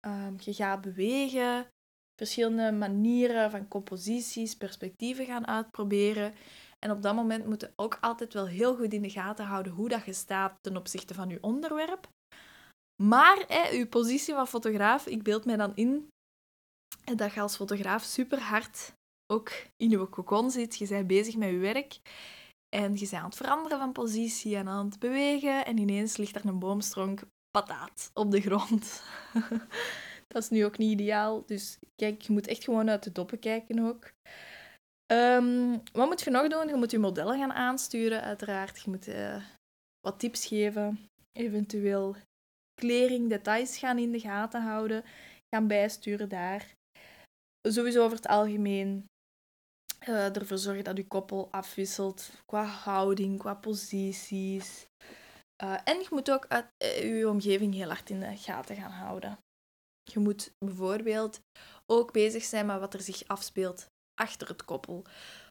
Ehm, 0.00 0.34
je 0.38 0.54
gaat 0.54 0.80
bewegen, 0.80 1.66
verschillende 2.16 2.72
manieren 2.72 3.50
van 3.50 3.68
composities, 3.68 4.56
perspectieven 4.56 5.26
gaan 5.26 5.46
uitproberen. 5.46 6.34
En 6.78 6.90
op 6.90 7.02
dat 7.02 7.14
moment 7.14 7.46
moet 7.46 7.60
je 7.60 7.72
ook 7.76 7.98
altijd 8.00 8.32
wel 8.32 8.46
heel 8.46 8.76
goed 8.76 8.92
in 8.92 9.02
de 9.02 9.10
gaten 9.10 9.44
houden 9.44 9.72
hoe 9.72 9.88
dat 9.88 10.04
je 10.04 10.12
staat 10.12 10.56
ten 10.60 10.76
opzichte 10.76 11.14
van 11.14 11.28
je 11.28 11.42
onderwerp. 11.42 12.08
Maar 13.02 13.52
je 13.74 13.86
positie 13.88 14.34
van 14.34 14.48
fotograaf, 14.48 15.06
ik 15.06 15.22
beeld 15.22 15.44
mij 15.44 15.56
dan 15.56 15.76
in 15.76 16.08
dat 17.14 17.32
je 17.34 17.40
als 17.40 17.56
fotograaf 17.56 18.02
super 18.02 18.40
hard 18.40 18.92
ook 19.32 19.50
in 19.76 19.90
je 19.90 20.08
cocon 20.08 20.50
zit. 20.50 20.76
Je 20.76 20.88
bent 20.88 21.06
bezig 21.06 21.36
met 21.36 21.50
je 21.50 21.58
werk. 21.58 21.98
En 22.76 22.92
je 22.92 22.98
bent 22.98 23.12
aan 23.12 23.24
het 23.24 23.36
veranderen 23.36 23.78
van 23.78 23.92
positie 23.92 24.56
en 24.56 24.68
aan 24.68 24.86
het 24.86 24.98
bewegen. 24.98 25.64
En 25.66 25.78
ineens 25.78 26.16
ligt 26.16 26.36
er 26.36 26.46
een 26.46 26.58
boomstronk 26.58 27.22
pataat 27.50 28.10
op 28.14 28.30
de 28.30 28.40
grond. 28.40 29.02
dat 30.32 30.42
is 30.42 30.48
nu 30.48 30.64
ook 30.64 30.78
niet 30.78 31.00
ideaal. 31.00 31.44
Dus 31.46 31.78
kijk, 31.94 32.22
je 32.22 32.32
moet 32.32 32.46
echt 32.46 32.64
gewoon 32.64 32.90
uit 32.90 33.02
de 33.02 33.12
doppen 33.12 33.38
kijken 33.38 33.78
ook. 33.78 34.12
Ehm, 35.06 35.78
wat 35.92 36.08
moet 36.08 36.20
je 36.20 36.30
nog 36.30 36.48
doen? 36.48 36.68
Je 36.68 36.74
moet 36.74 36.90
je 36.90 36.98
modellen 36.98 37.38
gaan 37.38 37.52
aansturen, 37.52 38.22
uiteraard. 38.22 38.82
Je 38.82 38.90
moet 38.90 39.08
uh, 39.08 39.44
wat 40.00 40.18
tips 40.18 40.46
geven. 40.46 41.08
Eventueel 41.32 42.16
klering, 42.74 43.28
details 43.28 43.78
gaan 43.78 43.98
in 43.98 44.12
de 44.12 44.20
gaten 44.20 44.62
houden. 44.62 45.04
Gaan 45.54 45.66
bijsturen 45.66 46.28
daar. 46.28 46.74
Sowieso 47.68 48.04
over 48.04 48.16
het 48.16 48.26
algemeen 48.26 49.06
uh, 50.08 50.36
ervoor 50.36 50.58
zorgen 50.58 50.84
dat 50.84 50.96
je 50.96 51.06
koppel 51.06 51.48
afwisselt 51.50 52.30
qua 52.46 52.64
houding, 52.64 53.38
qua 53.38 53.54
posities. 53.54 54.86
Uh, 55.62 55.78
en 55.84 55.98
je 55.98 56.08
moet 56.10 56.30
ook 56.30 56.46
uit, 56.48 56.66
je 56.78 57.28
omgeving 57.28 57.74
heel 57.74 57.88
hard 57.88 58.10
in 58.10 58.20
de 58.20 58.36
gaten 58.36 58.76
gaan 58.76 58.90
houden. 58.90 59.38
Je 60.02 60.18
moet 60.18 60.54
bijvoorbeeld 60.58 61.40
ook 61.86 62.12
bezig 62.12 62.44
zijn 62.44 62.66
met 62.66 62.80
wat 62.80 62.94
er 62.94 63.00
zich 63.00 63.26
afspeelt 63.26 63.86
achter 64.20 64.48
het 64.48 64.64
koppel. 64.64 65.04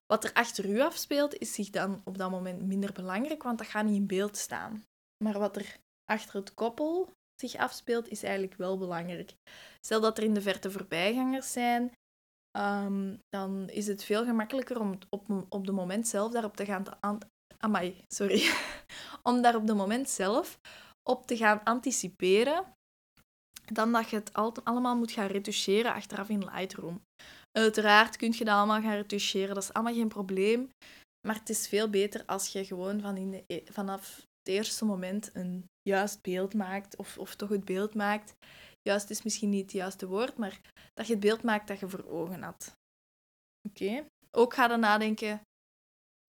Wat 0.05 0.23
er 0.23 0.33
achter 0.33 0.69
u 0.69 0.81
afspeelt, 0.81 1.35
is 1.35 1.53
zich 1.53 1.69
dan 1.69 2.01
op 2.03 2.17
dat 2.17 2.31
moment 2.31 2.61
minder 2.61 2.93
belangrijk, 2.93 3.43
want 3.43 3.57
dat 3.57 3.67
gaat 3.67 3.85
niet 3.85 3.95
in 3.95 4.07
beeld 4.07 4.37
staan. 4.37 4.85
Maar 5.23 5.39
wat 5.39 5.55
er 5.55 5.77
achter 6.11 6.35
het 6.35 6.53
koppel 6.53 7.11
zich 7.41 7.55
afspeelt, 7.55 8.07
is 8.07 8.23
eigenlijk 8.23 8.55
wel 8.55 8.77
belangrijk. 8.77 9.33
Stel 9.85 10.01
dat 10.01 10.17
er 10.17 10.23
in 10.23 10.33
de 10.33 10.41
verte 10.41 10.71
voorbijgangers 10.71 11.51
zijn, 11.51 11.91
um, 12.57 13.19
dan 13.29 13.69
is 13.69 13.87
het 13.87 14.03
veel 14.03 14.25
gemakkelijker 14.25 14.79
om 14.79 14.97
op, 15.09 15.45
op 15.49 15.65
de 15.65 15.71
moment 15.71 16.07
zelf 16.07 16.31
daarop 16.31 16.55
te 16.55 16.65
gaan... 16.65 16.83
Amai, 17.57 18.03
sorry. 18.07 18.51
om 19.29 19.41
daar 19.41 19.55
op 19.55 19.67
de 19.67 19.73
moment 19.73 20.09
zelf 20.09 20.59
op 21.09 21.27
te 21.27 21.37
gaan 21.37 21.63
anticiperen 21.63 22.73
dan 23.65 23.91
dat 23.91 24.09
je 24.09 24.15
het 24.15 24.33
allemaal 24.63 24.95
moet 24.95 25.11
gaan 25.11 25.27
retoucheren 25.27 25.93
achteraf 25.93 26.29
in 26.29 26.43
Lightroom. 26.43 27.01
Uiteraard 27.51 28.15
kun 28.15 28.33
je 28.37 28.45
dat 28.45 28.55
allemaal 28.55 28.81
gaan 28.81 28.95
retoucheren, 28.95 29.53
dat 29.55 29.63
is 29.63 29.73
allemaal 29.73 29.93
geen 29.93 30.07
probleem. 30.07 30.69
Maar 31.27 31.35
het 31.35 31.49
is 31.49 31.67
veel 31.67 31.89
beter 31.89 32.23
als 32.25 32.47
je 32.47 32.65
gewoon 32.65 33.01
van 33.01 33.17
in 33.17 33.31
de, 33.31 33.43
e-, 33.47 33.63
vanaf 33.71 34.15
het 34.15 34.53
eerste 34.53 34.85
moment 34.85 35.29
een 35.33 35.65
juist 35.85 36.21
beeld 36.21 36.53
maakt, 36.53 36.95
of, 36.95 37.17
of 37.17 37.35
toch 37.35 37.49
het 37.49 37.65
beeld 37.65 37.93
maakt. 37.93 38.35
Juist 38.81 39.09
is 39.09 39.23
misschien 39.23 39.49
niet 39.49 39.61
het 39.61 39.71
juiste 39.71 40.07
woord, 40.07 40.37
maar 40.37 40.59
dat 40.93 41.07
je 41.07 41.11
het 41.11 41.21
beeld 41.21 41.43
maakt 41.43 41.67
dat 41.67 41.79
je 41.79 41.89
voor 41.89 42.05
ogen 42.05 42.41
had. 42.41 42.75
Oké. 43.69 44.05
Ook 44.31 44.53
ga 44.53 44.67
dan 44.67 44.79
nadenken 44.79 45.41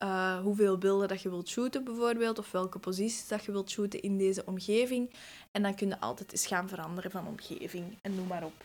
uh, 0.05 0.41
hoeveel 0.41 0.79
beelden 0.79 1.09
dat 1.09 1.23
je 1.23 1.29
wilt 1.29 1.49
shooten 1.49 1.85
bijvoorbeeld, 1.85 2.39
of 2.39 2.51
welke 2.51 2.79
posities 2.79 3.29
dat 3.29 3.45
je 3.45 3.53
wilt 3.53 3.71
shooten 3.71 4.03
in 4.03 4.19
deze 4.19 4.47
omgeving. 4.47 5.15
En 5.51 5.63
dan 5.63 5.75
kun 5.75 5.89
je 5.89 6.01
altijd 6.01 6.33
eens 6.33 6.47
gaan 6.47 6.69
veranderen 6.69 7.11
van 7.11 7.27
omgeving 7.27 7.99
en 8.03 8.15
noem 8.15 8.27
maar 8.27 8.45
op. 8.45 8.65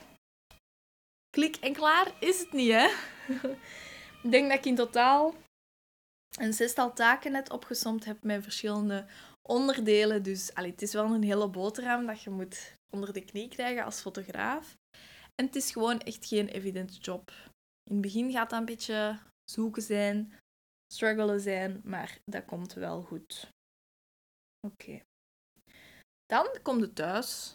Klik 1.30 1.56
en 1.56 1.74
klaar 1.74 2.12
is 2.20 2.40
het 2.40 2.52
niet, 2.52 2.72
hè? 2.72 2.86
ik 4.24 4.32
denk 4.32 4.50
dat 4.50 4.58
ik 4.58 4.66
in 4.66 4.76
totaal 4.76 5.36
een 6.40 6.54
zestal 6.54 6.94
taken 6.94 7.32
net 7.32 7.52
opgesomd 7.52 8.06
heb 8.06 8.24
met 8.24 8.44
verschillende 8.44 9.06
onderdelen. 9.42 10.24
Dus 10.24 10.54
allee, 10.54 10.72
het 10.72 10.82
is 10.82 10.94
wel 10.94 11.14
een 11.14 11.24
hele 11.24 11.50
boterham 11.50 12.06
dat 12.06 12.22
je 12.22 12.30
moet 12.30 12.76
onder 12.90 13.14
de 13.14 13.26
knie 13.26 13.48
krijgen 13.48 13.84
als 13.84 14.02
fotograaf. 14.02 14.78
En 15.36 15.46
het 15.46 15.56
is 15.56 15.72
gewoon 15.72 16.00
echt 16.00 16.26
geen 16.26 16.48
evident 16.48 17.06
job. 17.06 17.32
In 17.84 17.94
het 17.94 18.02
begin 18.02 18.32
gaat 18.32 18.50
dat 18.50 18.60
een 18.60 18.66
beetje 18.66 19.20
zoeken 19.52 19.82
zijn, 19.82 20.34
struggelen 20.94 21.40
zijn, 21.40 21.82
maar 21.84 22.20
dat 22.26 22.46
komt 22.46 22.74
wel 22.74 23.02
goed. 23.02 23.50
Oké. 24.68 25.02
Dan 26.26 26.58
kom 26.62 26.80
je 26.80 26.94
thuis. 26.94 27.54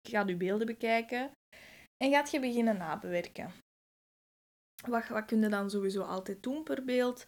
Je 0.00 0.10
gaat 0.10 0.28
je 0.28 0.36
beelden 0.36 0.66
bekijken 0.66 1.32
en 1.96 2.10
gaat 2.10 2.30
je 2.30 2.40
beginnen 2.40 2.76
nabewerken. 2.76 3.52
Wat, 4.86 5.08
wat 5.08 5.24
kun 5.24 5.40
je 5.40 5.48
dan 5.48 5.70
sowieso 5.70 6.02
altijd 6.02 6.42
doen 6.42 6.62
per 6.62 6.84
beeld? 6.84 7.26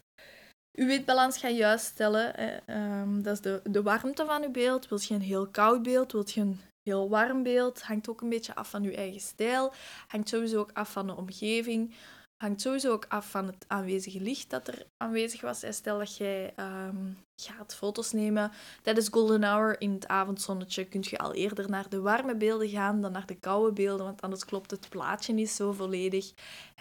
Uw 0.73 0.85
witbalans 0.87 1.37
ga 1.37 1.47
je 1.47 1.55
juist 1.55 1.85
stellen. 1.85 2.35
Ehm, 2.65 3.21
dat 3.21 3.33
is 3.33 3.41
de, 3.41 3.61
de 3.63 3.81
warmte 3.81 4.25
van 4.25 4.43
uw 4.43 4.51
beeld. 4.51 4.87
Wilt 4.87 5.05
je 5.05 5.13
een 5.13 5.21
heel 5.21 5.47
koud 5.47 5.83
beeld? 5.83 6.11
Wilt 6.11 6.31
je 6.31 6.41
een 6.41 6.61
heel 6.83 7.09
warm 7.09 7.43
beeld? 7.43 7.81
Hangt 7.81 8.09
ook 8.09 8.21
een 8.21 8.29
beetje 8.29 8.55
af 8.55 8.69
van 8.69 8.83
uw 8.83 8.91
eigen 8.91 9.21
stijl. 9.21 9.73
Hangt 10.07 10.29
sowieso 10.29 10.59
ook 10.59 10.71
af 10.73 10.91
van 10.91 11.07
de 11.07 11.15
omgeving 11.15 11.93
hangt 12.41 12.61
sowieso 12.61 12.91
ook 12.91 13.05
af 13.07 13.29
van 13.29 13.45
het 13.45 13.65
aanwezige 13.67 14.19
licht 14.19 14.49
dat 14.49 14.67
er 14.67 14.85
aanwezig 14.97 15.41
was. 15.41 15.63
Stel 15.69 15.97
dat 15.97 16.17
jij 16.17 16.53
um, 16.59 17.17
gaat 17.35 17.75
foto's 17.75 18.11
nemen 18.11 18.51
tijdens 18.81 19.09
golden 19.09 19.43
hour 19.43 19.81
in 19.81 19.93
het 19.93 20.07
avondzonnetje, 20.07 20.85
kun 20.85 21.03
je 21.09 21.17
al 21.17 21.33
eerder 21.33 21.69
naar 21.69 21.89
de 21.89 21.99
warme 21.99 22.35
beelden 22.35 22.69
gaan 22.69 23.01
dan 23.01 23.11
naar 23.11 23.25
de 23.25 23.39
koude 23.39 23.73
beelden, 23.73 24.05
want 24.05 24.21
anders 24.21 24.45
klopt 24.45 24.71
het 24.71 24.89
plaatje 24.89 25.33
niet 25.33 25.49
zo 25.49 25.71
volledig. 25.71 26.33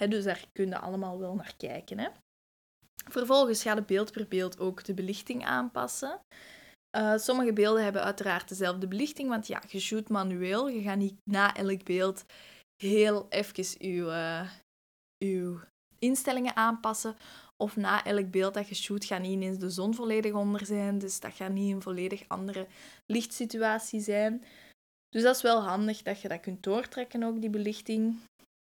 dus 0.09 0.24
daar 0.24 0.44
kun 0.53 0.68
je 0.68 0.79
allemaal 0.79 1.18
wel 1.18 1.35
naar 1.35 1.55
kijken. 1.57 1.98
Hè. 1.98 2.09
Vervolgens 3.08 3.62
gaat 3.62 3.76
de 3.76 3.82
beeld 3.82 4.12
per 4.12 4.28
beeld 4.28 4.58
ook 4.58 4.84
de 4.84 4.94
belichting 4.94 5.44
aanpassen. 5.44 6.20
Uh, 6.96 7.16
sommige 7.16 7.52
beelden 7.52 7.82
hebben 7.82 8.02
uiteraard 8.02 8.48
dezelfde 8.48 8.88
belichting, 8.88 9.28
want 9.28 9.46
ja, 9.46 9.62
je 9.68 9.80
shoot 9.80 10.08
manueel. 10.08 10.68
Je 10.68 10.82
gaat 10.82 10.96
niet 10.96 11.16
na 11.30 11.56
elk 11.56 11.84
beeld 11.84 12.24
heel 12.82 13.26
even 13.28 13.88
je, 13.88 14.46
uw 15.24 15.60
instellingen 15.98 16.56
aanpassen. 16.56 17.16
Of 17.56 17.76
na 17.76 18.04
elk 18.04 18.30
beeld 18.30 18.54
dat 18.54 18.68
je 18.68 18.74
shoot, 18.74 19.04
gaat 19.04 19.20
niet 19.20 19.32
ineens 19.32 19.58
de 19.58 19.70
zon 19.70 19.94
volledig 19.94 20.32
onder 20.32 20.66
zijn. 20.66 20.98
Dus 20.98 21.20
dat 21.20 21.32
gaat 21.32 21.52
niet 21.52 21.74
een 21.74 21.82
volledig 21.82 22.24
andere 22.28 22.66
lichtsituatie 23.06 24.00
zijn. 24.00 24.44
Dus 25.08 25.22
dat 25.22 25.36
is 25.36 25.42
wel 25.42 25.62
handig 25.62 26.02
dat 26.02 26.20
je 26.20 26.28
dat 26.28 26.40
kunt 26.40 26.62
doortrekken, 26.62 27.22
ook 27.22 27.40
die 27.40 27.50
belichting. 27.50 28.18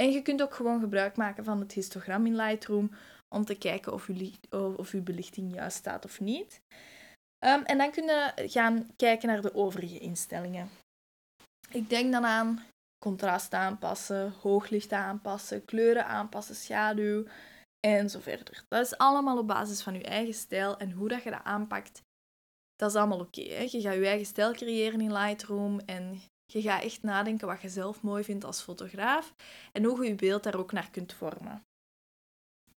En 0.03 0.11
je 0.11 0.23
kunt 0.23 0.43
ook 0.43 0.55
gewoon 0.55 0.81
gebruik 0.81 1.17
maken 1.17 1.45
van 1.45 1.61
het 1.61 1.73
histogram 1.73 2.27
in 2.27 2.37
Lightroom 2.37 2.91
om 3.29 3.45
te 3.45 3.55
kijken 3.55 3.93
of 3.93 4.07
je, 4.07 4.33
of 4.77 4.93
je 4.93 5.01
belichting 5.01 5.55
juist 5.55 5.77
staat 5.77 6.05
of 6.05 6.21
niet. 6.21 6.61
Ehm, 7.39 7.63
en 7.63 7.79
dan 7.79 7.91
kun 7.91 8.05
je 8.05 8.33
gaan 8.35 8.91
kijken 8.97 9.29
naar 9.29 9.43
de 9.43 9.55
overige 9.55 9.99
instellingen. 9.99 10.71
Ik 11.71 11.89
denk 11.89 12.13
dan 12.13 12.25
aan 12.25 12.65
contrast 13.05 13.53
aanpassen, 13.53 14.33
hooglicht 14.41 14.93
aanpassen, 14.93 15.65
kleuren 15.65 16.07
aanpassen, 16.07 16.55
schaduw 16.55 17.25
en 17.87 18.11
zo 18.11 18.21
verder. 18.21 18.65
Dat 18.69 18.87
is 18.87 18.99
allemaal 18.99 19.39
op 19.39 19.47
basis 19.47 19.83
van 19.83 19.95
je 19.95 20.05
eigen 20.05 20.35
stijl 20.35 20.79
en 20.79 20.93
hoe 20.93 21.09
dat 21.09 21.23
je 21.23 21.31
dat 21.31 21.45
aanpakt. 21.45 22.03
Dat 22.77 22.91
is 22.91 22.97
allemaal 22.97 23.21
oké. 23.21 23.41
je 23.41 23.81
gaat 23.81 23.95
je 23.95 24.07
eigen 24.07 24.27
stijl 24.27 24.53
creëren 24.53 25.01
in 25.01 25.13
Lightroom 25.13 25.81
en 25.81 26.21
je 26.53 26.63
gaat 26.63 26.83
echt 26.83 27.03
nadenken 27.03 27.47
wat 27.47 27.63
je 27.63 27.69
zelf 27.69 28.03
mooi 28.03 28.25
vindt 28.25 28.45
als 28.45 28.63
fotograaf 28.63 29.35
en 29.73 29.85
hoe 29.85 30.03
je 30.03 30.09
je 30.09 30.15
beeld 30.15 30.43
daar 30.43 30.59
ook 30.59 30.73
naar 30.73 30.91
kunt 30.91 31.13
vormen. 31.13 31.63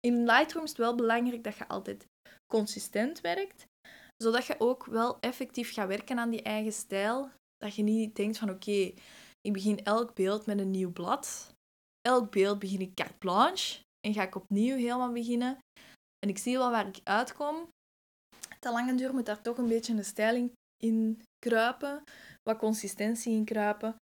In 0.05 0.25
Lightroom 0.25 0.63
is 0.63 0.69
het 0.69 0.79
wel 0.79 0.95
belangrijk 0.95 1.43
dat 1.43 1.57
je 1.57 1.67
altijd 1.67 2.07
consistent 2.47 3.21
werkt, 3.21 3.67
zodat 4.17 4.45
je 4.45 4.59
ook 4.59 4.85
wel 4.85 5.19
effectief 5.19 5.73
gaat 5.73 5.87
werken 5.87 6.19
aan 6.19 6.29
die 6.29 6.41
eigen 6.41 6.73
stijl. 6.73 7.29
Dat 7.57 7.75
je 7.75 7.83
niet 7.83 8.15
denkt 8.15 8.37
van 8.37 8.49
oké, 8.49 8.93
ik 9.41 9.53
begin 9.53 9.83
elk 9.83 10.13
beeld 10.13 10.45
met 10.45 10.59
een 10.59 10.71
nieuw 10.71 10.91
blad. 10.91 11.53
Elk 12.01 12.31
beeld 12.31 12.59
begin 12.59 12.81
ik 12.81 12.93
carte 12.93 13.17
blanche 13.17 13.79
en 14.07 14.13
ga 14.13 14.23
ik 14.23 14.35
opnieuw 14.35 14.75
helemaal 14.75 15.11
beginnen. 15.11 15.57
En 16.19 16.29
ik 16.29 16.37
zie 16.37 16.57
wel 16.57 16.71
waar 16.71 16.87
ik 16.87 16.99
uitkom. 17.03 17.69
Te 18.59 18.71
lange 18.71 18.95
duur 18.95 19.13
moet 19.13 19.25
daar 19.25 19.41
toch 19.41 19.57
een 19.57 19.67
beetje 19.67 19.93
een 19.93 20.05
stijling 20.05 20.51
in 20.83 21.21
kruipen, 21.39 22.03
wat 22.43 22.57
consistentie 22.57 23.33
in 23.33 23.45
kruipen. 23.45 23.95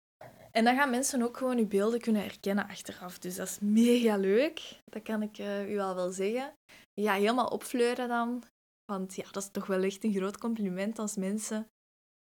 En 0.51 0.65
dan 0.65 0.77
gaan 0.77 0.91
mensen 0.91 1.23
ook 1.23 1.37
gewoon 1.37 1.59
uw 1.59 1.67
beelden 1.67 2.01
kunnen 2.01 2.23
herkennen 2.23 2.69
achteraf. 2.69 3.19
Dus 3.19 3.37
dat 3.37 3.49
is 3.49 3.59
mega 3.59 4.17
leuk. 4.17 4.81
Dat 4.85 5.03
kan 5.03 5.23
ik 5.23 5.39
uh, 5.39 5.71
u 5.71 5.79
al 5.79 5.95
wel 5.95 6.11
zeggen. 6.11 6.53
Gaat 6.95 7.19
helemaal 7.19 7.49
opfleuren 7.49 8.09
dan. 8.09 8.45
Want 8.93 9.15
ja, 9.15 9.31
dat 9.31 9.43
is 9.43 9.51
toch 9.51 9.67
wel 9.67 9.83
echt 9.83 10.05
een 10.05 10.15
groot 10.15 10.39
compliment 10.39 10.99
als 10.99 11.17
mensen 11.17 11.69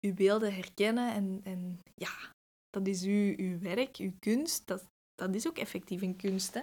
uw 0.06 0.14
beelden 0.14 0.54
herkennen. 0.54 1.12
En, 1.12 1.40
en 1.44 1.80
ja, 1.94 2.32
dat 2.70 2.86
is 2.86 3.02
uw, 3.02 3.34
uw 3.36 3.58
werk, 3.58 3.96
uw 3.96 4.12
kunst. 4.18 4.66
Dat, 4.66 4.84
dat 5.14 5.34
is 5.34 5.48
ook 5.48 5.58
effectief 5.58 6.02
een 6.02 6.16
kunst. 6.16 6.54
Hè? 6.54 6.62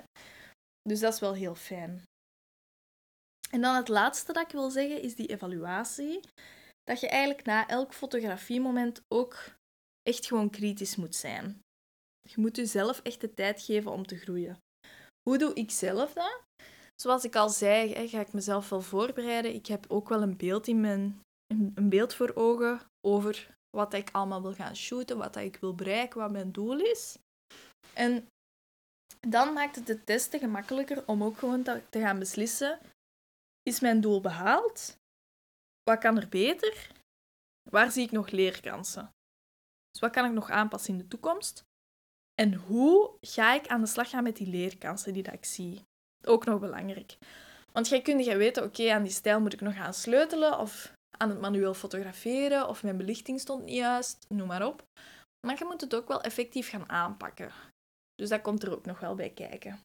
Dus 0.81 0.99
dat 0.99 1.13
is 1.13 1.19
wel 1.19 1.33
heel 1.33 1.55
fijn. 1.55 2.03
En 3.51 3.61
dan 3.61 3.75
het 3.75 3.87
laatste 3.87 4.33
dat 4.33 4.45
ik 4.45 4.51
wil 4.51 4.69
zeggen 4.69 5.01
is 5.01 5.15
die 5.15 5.27
evaluatie. 5.27 6.19
Dat 6.83 6.99
je 6.99 7.07
eigenlijk 7.07 7.45
na 7.45 7.67
elk 7.67 7.93
fotografiemoment 7.93 9.01
ook 9.07 9.55
echt 10.07 10.25
gewoon 10.25 10.49
kritisch 10.49 10.95
moet 10.95 11.15
zijn. 11.15 11.59
Je 12.29 12.41
moet 12.41 12.55
jezelf 12.55 12.99
echt 12.99 13.21
de 13.21 13.33
tijd 13.33 13.61
geven 13.61 13.91
om 13.91 14.05
te 14.05 14.17
groeien. 14.17 14.57
Hoe 15.29 15.37
doe 15.37 15.53
ik 15.53 15.71
zelf 15.71 16.13
dat? 16.13 16.41
Zoals 17.01 17.23
ik 17.23 17.35
al 17.35 17.49
zei, 17.49 18.07
ga 18.07 18.19
ik 18.19 18.33
mezelf 18.33 18.69
wel 18.69 18.81
voorbereiden. 18.81 19.53
Ik 19.53 19.65
heb 19.65 19.85
ook 19.87 20.09
wel 20.09 20.21
een 20.21 20.37
beeld 20.37 20.67
in 20.67 20.81
mijn 20.81 21.21
een 21.47 21.89
beeld 21.89 22.13
voor 22.13 22.31
ogen 22.35 22.81
over 23.07 23.55
wat 23.69 23.93
ik 23.93 24.09
allemaal 24.11 24.41
wil 24.41 24.53
gaan 24.53 24.75
shooten, 24.75 25.17
wat 25.17 25.35
ik 25.35 25.57
wil 25.57 25.75
bereiken, 25.75 26.19
wat 26.19 26.31
mijn 26.31 26.51
doel 26.51 26.79
is. 26.79 27.17
En 27.93 28.27
dan 29.27 29.53
maakt 29.53 29.75
het 29.75 29.87
de 29.87 30.03
testen 30.03 30.39
gemakkelijker 30.39 31.07
om 31.07 31.23
ook 31.23 31.37
gewoon 31.37 31.63
te, 31.63 31.81
te 31.89 31.99
gaan 31.99 32.19
beslissen: 32.19 32.79
is 33.63 33.79
mijn 33.79 34.01
doel 34.01 34.21
behaald? 34.21 34.97
Wat 35.83 35.99
kan 35.99 36.17
er 36.17 36.29
beter? 36.29 36.91
Waar 37.69 37.91
zie 37.91 38.03
ik 38.03 38.11
nog 38.11 38.29
leerkansen? 38.29 39.14
Dus 39.95 40.03
wat 40.03 40.13
kan 40.13 40.25
ik 40.25 40.31
nog 40.31 40.49
aanpassen 40.49 40.93
in 40.93 40.99
de 40.99 41.07
toekomst? 41.07 41.63
En 42.41 42.53
hoe 42.53 43.17
ga 43.21 43.53
ik 43.53 43.67
aan 43.67 43.81
de 43.81 43.87
slag 43.87 44.09
gaan 44.09 44.23
met 44.23 44.35
die 44.35 44.47
leerkansen 44.47 45.13
die 45.13 45.23
dat 45.23 45.33
ik 45.33 45.45
zie? 45.45 45.81
Ook 46.23 46.45
nog 46.45 46.59
belangrijk. 46.59 47.17
Want 47.71 47.87
jij 47.87 48.01
kunt 48.01 48.25
je 48.25 48.37
weten, 48.37 48.63
oké, 48.63 48.91
aan 48.91 49.03
die 49.03 49.11
stijl 49.11 49.39
moet 49.39 49.53
ik 49.53 49.61
nog 49.61 49.73
gaan 49.73 49.93
sleutelen, 49.93 50.59
of 50.59 50.93
aan 51.17 51.29
het 51.29 51.39
manueel 51.39 51.73
fotograferen, 51.73 52.67
of 52.67 52.83
mijn 52.83 52.97
belichting 52.97 53.39
stond 53.39 53.63
niet 53.63 53.75
juist, 53.75 54.25
noem 54.29 54.47
maar 54.47 54.67
op. 54.67 54.85
Maar 55.47 55.57
je 55.57 55.65
moet 55.65 55.81
het 55.81 55.95
ook 55.95 56.07
wel 56.07 56.21
effectief 56.21 56.69
gaan 56.69 56.89
aanpakken. 56.89 57.51
Dus 58.15 58.29
dat 58.29 58.41
komt 58.41 58.63
er 58.63 58.75
ook 58.75 58.85
nog 58.85 58.99
wel 58.99 59.15
bij 59.15 59.29
kijken. 59.29 59.79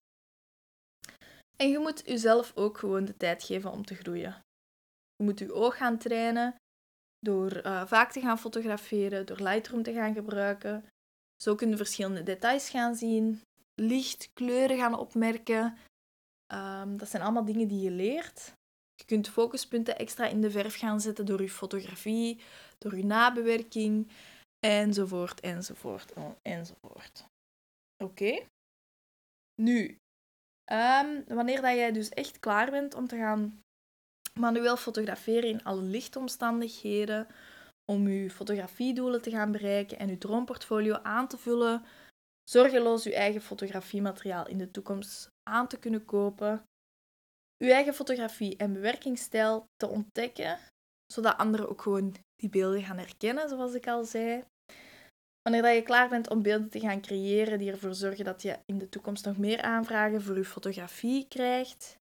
En 1.57 1.69
je 1.69 1.79
moet 1.79 2.03
jezelf 2.07 2.53
ook 2.55 2.79
gewoon 2.79 3.05
de 3.05 3.17
tijd 3.17 3.43
geven 3.43 3.71
om 3.71 3.85
te 3.85 3.95
groeien. 3.95 4.43
Je 5.17 5.25
moet 5.25 5.39
je 5.39 5.53
oog 5.53 5.77
gaan 5.77 5.99
trainen 5.99 6.55
door 7.21 7.67
uh, 7.67 7.87
vaak 7.87 8.13
te 8.13 8.21
gaan 8.21 8.39
fotograferen, 8.39 9.27
door 9.27 9.41
Lightroom 9.41 9.83
te 9.83 9.93
gaan 9.93 10.15
gebruiken. 10.15 10.85
Zo 11.43 11.55
kun 11.55 11.69
je 11.69 11.77
verschillende 11.77 12.23
details 12.23 12.71
gaan 12.71 12.95
zien, 12.95 13.41
licht, 13.75 14.31
kleuren 14.33 14.79
gaan 14.79 14.99
opmerken. 14.99 15.77
Um, 16.55 16.97
dat 16.97 17.09
zijn 17.09 17.23
allemaal 17.23 17.45
dingen 17.45 17.69
die 17.69 17.81
je 17.81 17.91
leert. 17.91 18.53
Je 18.95 19.05
kunt 19.05 19.29
focuspunten 19.29 19.99
extra 19.99 20.27
in 20.27 20.41
de 20.41 20.51
verf 20.51 20.79
gaan 20.79 21.01
zetten 21.01 21.27
door 21.27 21.43
je 21.43 21.51
fotografie, 21.51 22.41
door 22.79 22.97
je 22.97 23.05
nabewerking, 23.05 24.11
enzovoort, 24.59 25.41
enzovoort, 25.41 26.13
enzovoort. 26.43 27.25
Oké? 28.05 28.47
Nu, 29.63 29.97
um, 30.73 31.25
wanneer 31.27 31.61
dat 31.61 31.75
jij 31.75 31.93
dus 31.93 32.09
echt 32.09 32.39
klaar 32.39 32.71
bent 32.71 32.95
om 32.95 33.07
te 33.07 33.17
gaan 33.17 33.61
manueel 34.39 34.77
fotograferen 34.77 35.49
in 35.49 35.65
alle 35.65 35.83
lichtomstandigheden, 35.83 37.27
om 37.85 38.09
je 38.09 38.31
fotografiedoelen 38.31 39.23
te 39.23 39.31
gaan 39.31 39.53
bereiken 39.53 39.99
en 39.99 40.09
je 40.09 40.19
droomportfolio 40.19 40.95
aan 40.95 41.29
te 41.29 41.39
vullen, 41.39 41.85
zorgeloos 42.51 43.05
je 43.05 43.15
eigen 43.15 43.41
fotografiemateriaal 43.41 44.49
in 44.49 44.59
de 44.59 44.71
toekomst 44.71 45.31
aan 45.43 45.69
te 45.69 45.79
kunnen 45.79 46.05
kopen, 46.05 46.65
je 47.57 47.73
eigen 47.73 47.95
fotografie 47.95 48.57
en 48.57 48.73
bewerkingsstijl 48.73 49.67
te 49.77 49.89
ontdekken, 49.89 50.59
zodat 51.13 51.37
anderen 51.37 51.69
ook 51.69 51.83
gewoon 51.83 52.15
die 52.37 52.51
beelden 52.51 52.83
gaan 52.83 52.99
herkennen, 52.99 53.49
zoals 53.49 53.75
ik 53.75 53.87
al 53.87 54.05
zei. 54.05 54.45
Wanneer 55.43 55.63
dat 55.63 55.75
je 55.75 55.83
klaar 55.83 56.09
bent 56.09 56.31
om 56.31 56.43
beelden 56.43 56.71
te 56.71 56.81
gaan 56.81 57.01
creëren 57.01 57.59
die 57.59 57.71
ervoor 57.71 57.95
zorgen 57.95 58.25
dat 58.25 58.43
je 58.43 58.59
in 58.67 58.79
de 58.79 58.89
toekomst 58.89 59.25
nog 59.25 59.37
meer 59.37 59.63
aanvragen 59.63 60.23
voor 60.23 60.37
je 60.37 60.45
fotografie 60.45 61.29
krijgt, 61.29 61.99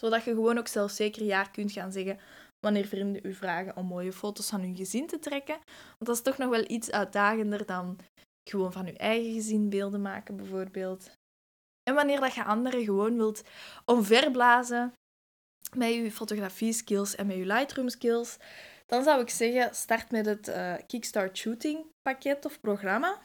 zodat 0.00 0.24
je 0.24 0.30
gewoon 0.30 0.58
ook 0.58 0.68
zelfzeker 0.68 1.24
ja 1.24 1.44
kunt 1.44 1.72
gaan 1.72 1.92
zeggen 1.92 2.18
wanneer 2.60 2.86
vrienden 2.86 3.26
u 3.26 3.34
vragen 3.34 3.76
om 3.76 3.86
mooie 3.86 4.12
foto's 4.12 4.48
van 4.48 4.60
hun 4.60 4.76
gezin 4.76 5.06
te 5.06 5.18
trekken. 5.18 5.54
Want 5.74 6.06
dat 6.06 6.16
is 6.16 6.22
toch 6.22 6.38
nog 6.38 6.50
wel 6.50 6.64
iets 6.70 6.90
uitdagender 6.90 7.66
dan 7.66 7.98
gewoon 8.50 8.72
van 8.72 8.86
je 8.86 8.96
eigen 8.96 9.32
gezin 9.32 9.68
beelden 9.68 10.02
maken, 10.02 10.36
bijvoorbeeld. 10.36 11.10
En 11.82 11.94
wanneer 11.94 12.20
dat 12.20 12.34
je 12.34 12.44
anderen 12.44 12.84
gewoon 12.84 13.16
wilt 13.16 13.42
omverblazen 13.84 14.92
met 15.76 15.94
je 15.94 16.12
fotografie 16.12 16.72
skills 16.72 17.14
en 17.14 17.26
met 17.26 17.36
je 17.36 17.46
Lightroom 17.46 17.88
skills, 17.88 18.36
dan 18.86 19.02
zou 19.02 19.20
ik 19.20 19.30
zeggen, 19.30 19.74
start 19.74 20.10
met 20.10 20.26
het 20.26 20.48
uh, 20.48 20.74
Kickstart 20.86 21.38
Shooting 21.38 21.86
pakket 22.02 22.44
of 22.44 22.60
programma. 22.60 23.20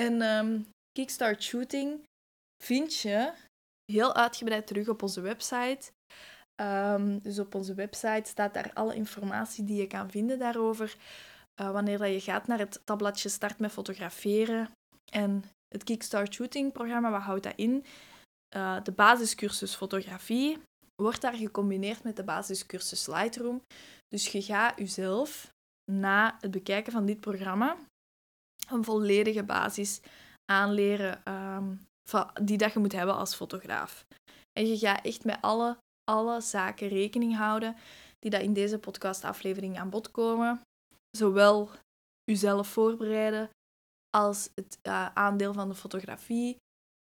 En 0.00 0.22
um, 0.22 0.68
Kickstart 0.92 1.42
Shooting 1.42 2.02
vind 2.64 2.94
je 2.94 3.32
heel 3.92 4.14
uitgebreid 4.14 4.66
terug 4.66 4.88
op 4.88 5.02
onze 5.02 5.20
website. 5.20 5.92
Um, 6.62 7.18
dus 7.18 7.38
op 7.38 7.54
onze 7.54 7.74
website 7.74 8.22
staat 8.24 8.54
daar 8.54 8.70
alle 8.74 8.94
informatie 8.94 9.64
die 9.64 9.80
je 9.80 9.86
kan 9.86 10.10
vinden 10.10 10.38
daarover. 10.38 10.96
Uh, 11.60 11.70
wanneer 11.70 11.98
dat 11.98 12.08
je 12.08 12.20
gaat 12.20 12.46
naar 12.46 12.58
het 12.58 12.80
tabbladje 12.84 13.28
Start 13.28 13.58
met 13.58 13.72
fotograferen 13.72 14.70
en 15.12 15.44
het 15.68 15.84
Kickstart 15.84 16.34
Shooting 16.34 16.72
programma, 16.72 17.10
wat 17.10 17.22
houdt 17.22 17.42
dat 17.42 17.56
in? 17.56 17.84
Uh, 18.56 18.82
de 18.82 18.92
basiscursus 18.92 19.74
fotografie 19.74 20.58
wordt 21.02 21.20
daar 21.20 21.34
gecombineerd 21.34 22.02
met 22.02 22.16
de 22.16 22.24
basiscursus 22.24 23.06
Lightroom. 23.06 23.62
Dus 24.08 24.32
je 24.32 24.42
gaat 24.42 24.78
jezelf 24.78 25.52
na 25.90 26.36
het 26.40 26.50
bekijken 26.50 26.92
van 26.92 27.06
dit 27.06 27.20
programma 27.20 27.76
een 28.68 28.84
volledige 28.84 29.44
basis 29.44 30.00
aanleren 30.52 31.22
um, 31.28 31.80
die 32.42 32.58
dat 32.58 32.72
je 32.72 32.78
moet 32.78 32.92
hebben 32.92 33.16
als 33.16 33.34
fotograaf. 33.34 34.04
En 34.52 34.66
je 34.66 34.78
gaat 34.78 35.04
echt 35.04 35.24
met 35.24 35.38
alle, 35.40 35.76
alle 36.04 36.40
zaken 36.40 36.88
rekening 36.88 37.36
houden 37.36 37.76
die 38.18 38.30
dat 38.30 38.40
in 38.40 38.52
deze 38.52 38.78
podcastaflevering 38.78 39.78
aan 39.78 39.90
bod 39.90 40.10
komen. 40.10 40.60
Zowel 41.10 41.70
jezelf 42.24 42.68
voorbereiden 42.68 43.50
als 44.10 44.50
het 44.54 44.78
uh, 44.82 45.08
aandeel 45.14 45.52
van 45.52 45.68
de 45.68 45.74
fotografie, 45.74 46.56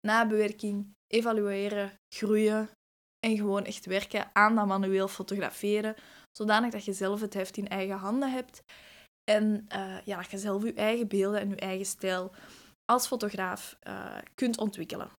nabewerking, 0.01 0.93
evalueren, 1.07 1.93
groeien 2.15 2.71
en 3.27 3.37
gewoon 3.37 3.65
echt 3.65 3.87
werken 3.87 4.31
aan 4.33 4.55
dat 4.55 4.67
manueel 4.67 5.09
fotograferen, 5.09 5.95
zodanig 6.33 6.73
dat 6.73 6.85
je 6.85 6.93
zelf 6.93 7.21
het 7.21 7.35
heft 7.35 7.57
in 7.57 7.69
eigen 7.69 7.97
handen 7.97 8.33
hebt 8.33 8.63
en 9.31 9.67
uh, 9.75 10.01
ja, 10.05 10.17
dat 10.17 10.31
je 10.31 10.39
zelf 10.39 10.65
je 10.65 10.75
eigen 10.75 11.09
beelden 11.09 11.41
en 11.41 11.49
je 11.49 11.57
eigen 11.57 11.87
stijl 11.87 12.33
als 12.85 13.07
fotograaf 13.07 13.79
uh, 13.87 14.19
kunt 14.35 14.59
ontwikkelen. 14.59 15.11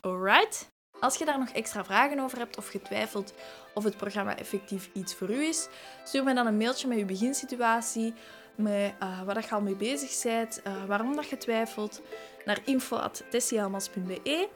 Alright? 0.00 0.66
Als 1.02 1.16
je 1.16 1.24
daar 1.24 1.38
nog 1.38 1.48
extra 1.48 1.84
vragen 1.84 2.20
over 2.20 2.38
hebt 2.38 2.58
of 2.58 2.68
getwijfeld 2.68 3.34
of 3.74 3.84
het 3.84 3.96
programma 3.96 4.38
effectief 4.38 4.90
iets 4.92 5.14
voor 5.14 5.30
u 5.30 5.44
is, 5.44 5.68
stuur 6.04 6.24
me 6.24 6.34
dan 6.34 6.46
een 6.46 6.56
mailtje 6.56 6.88
met 6.88 6.98
je 6.98 7.04
beginsituatie, 7.04 8.14
met 8.54 8.94
uh, 9.02 9.22
waar 9.22 9.42
je 9.42 9.50
al 9.50 9.60
mee 9.60 9.76
bezig 9.76 10.22
bent, 10.22 10.60
uh, 10.66 10.84
waarom 10.84 11.16
dat 11.16 11.28
je 11.28 11.36
twijfelt, 11.36 12.00
naar 12.44 12.58
info.tessialmas.be. 12.64 14.48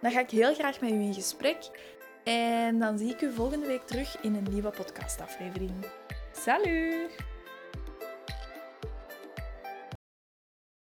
Dan 0.00 0.10
ga 0.10 0.20
ik 0.20 0.30
heel 0.30 0.54
graag 0.54 0.80
met 0.80 0.90
u 0.90 0.94
in 0.94 1.14
gesprek 1.14 1.70
en 2.24 2.78
dan 2.78 2.98
zie 2.98 3.10
ik 3.10 3.20
u 3.20 3.32
volgende 3.32 3.66
week 3.66 3.86
terug 3.86 4.20
in 4.20 4.34
een 4.34 4.46
nieuwe 4.50 4.70
podcastaflevering. 4.70 5.86
Salut! 6.32 7.29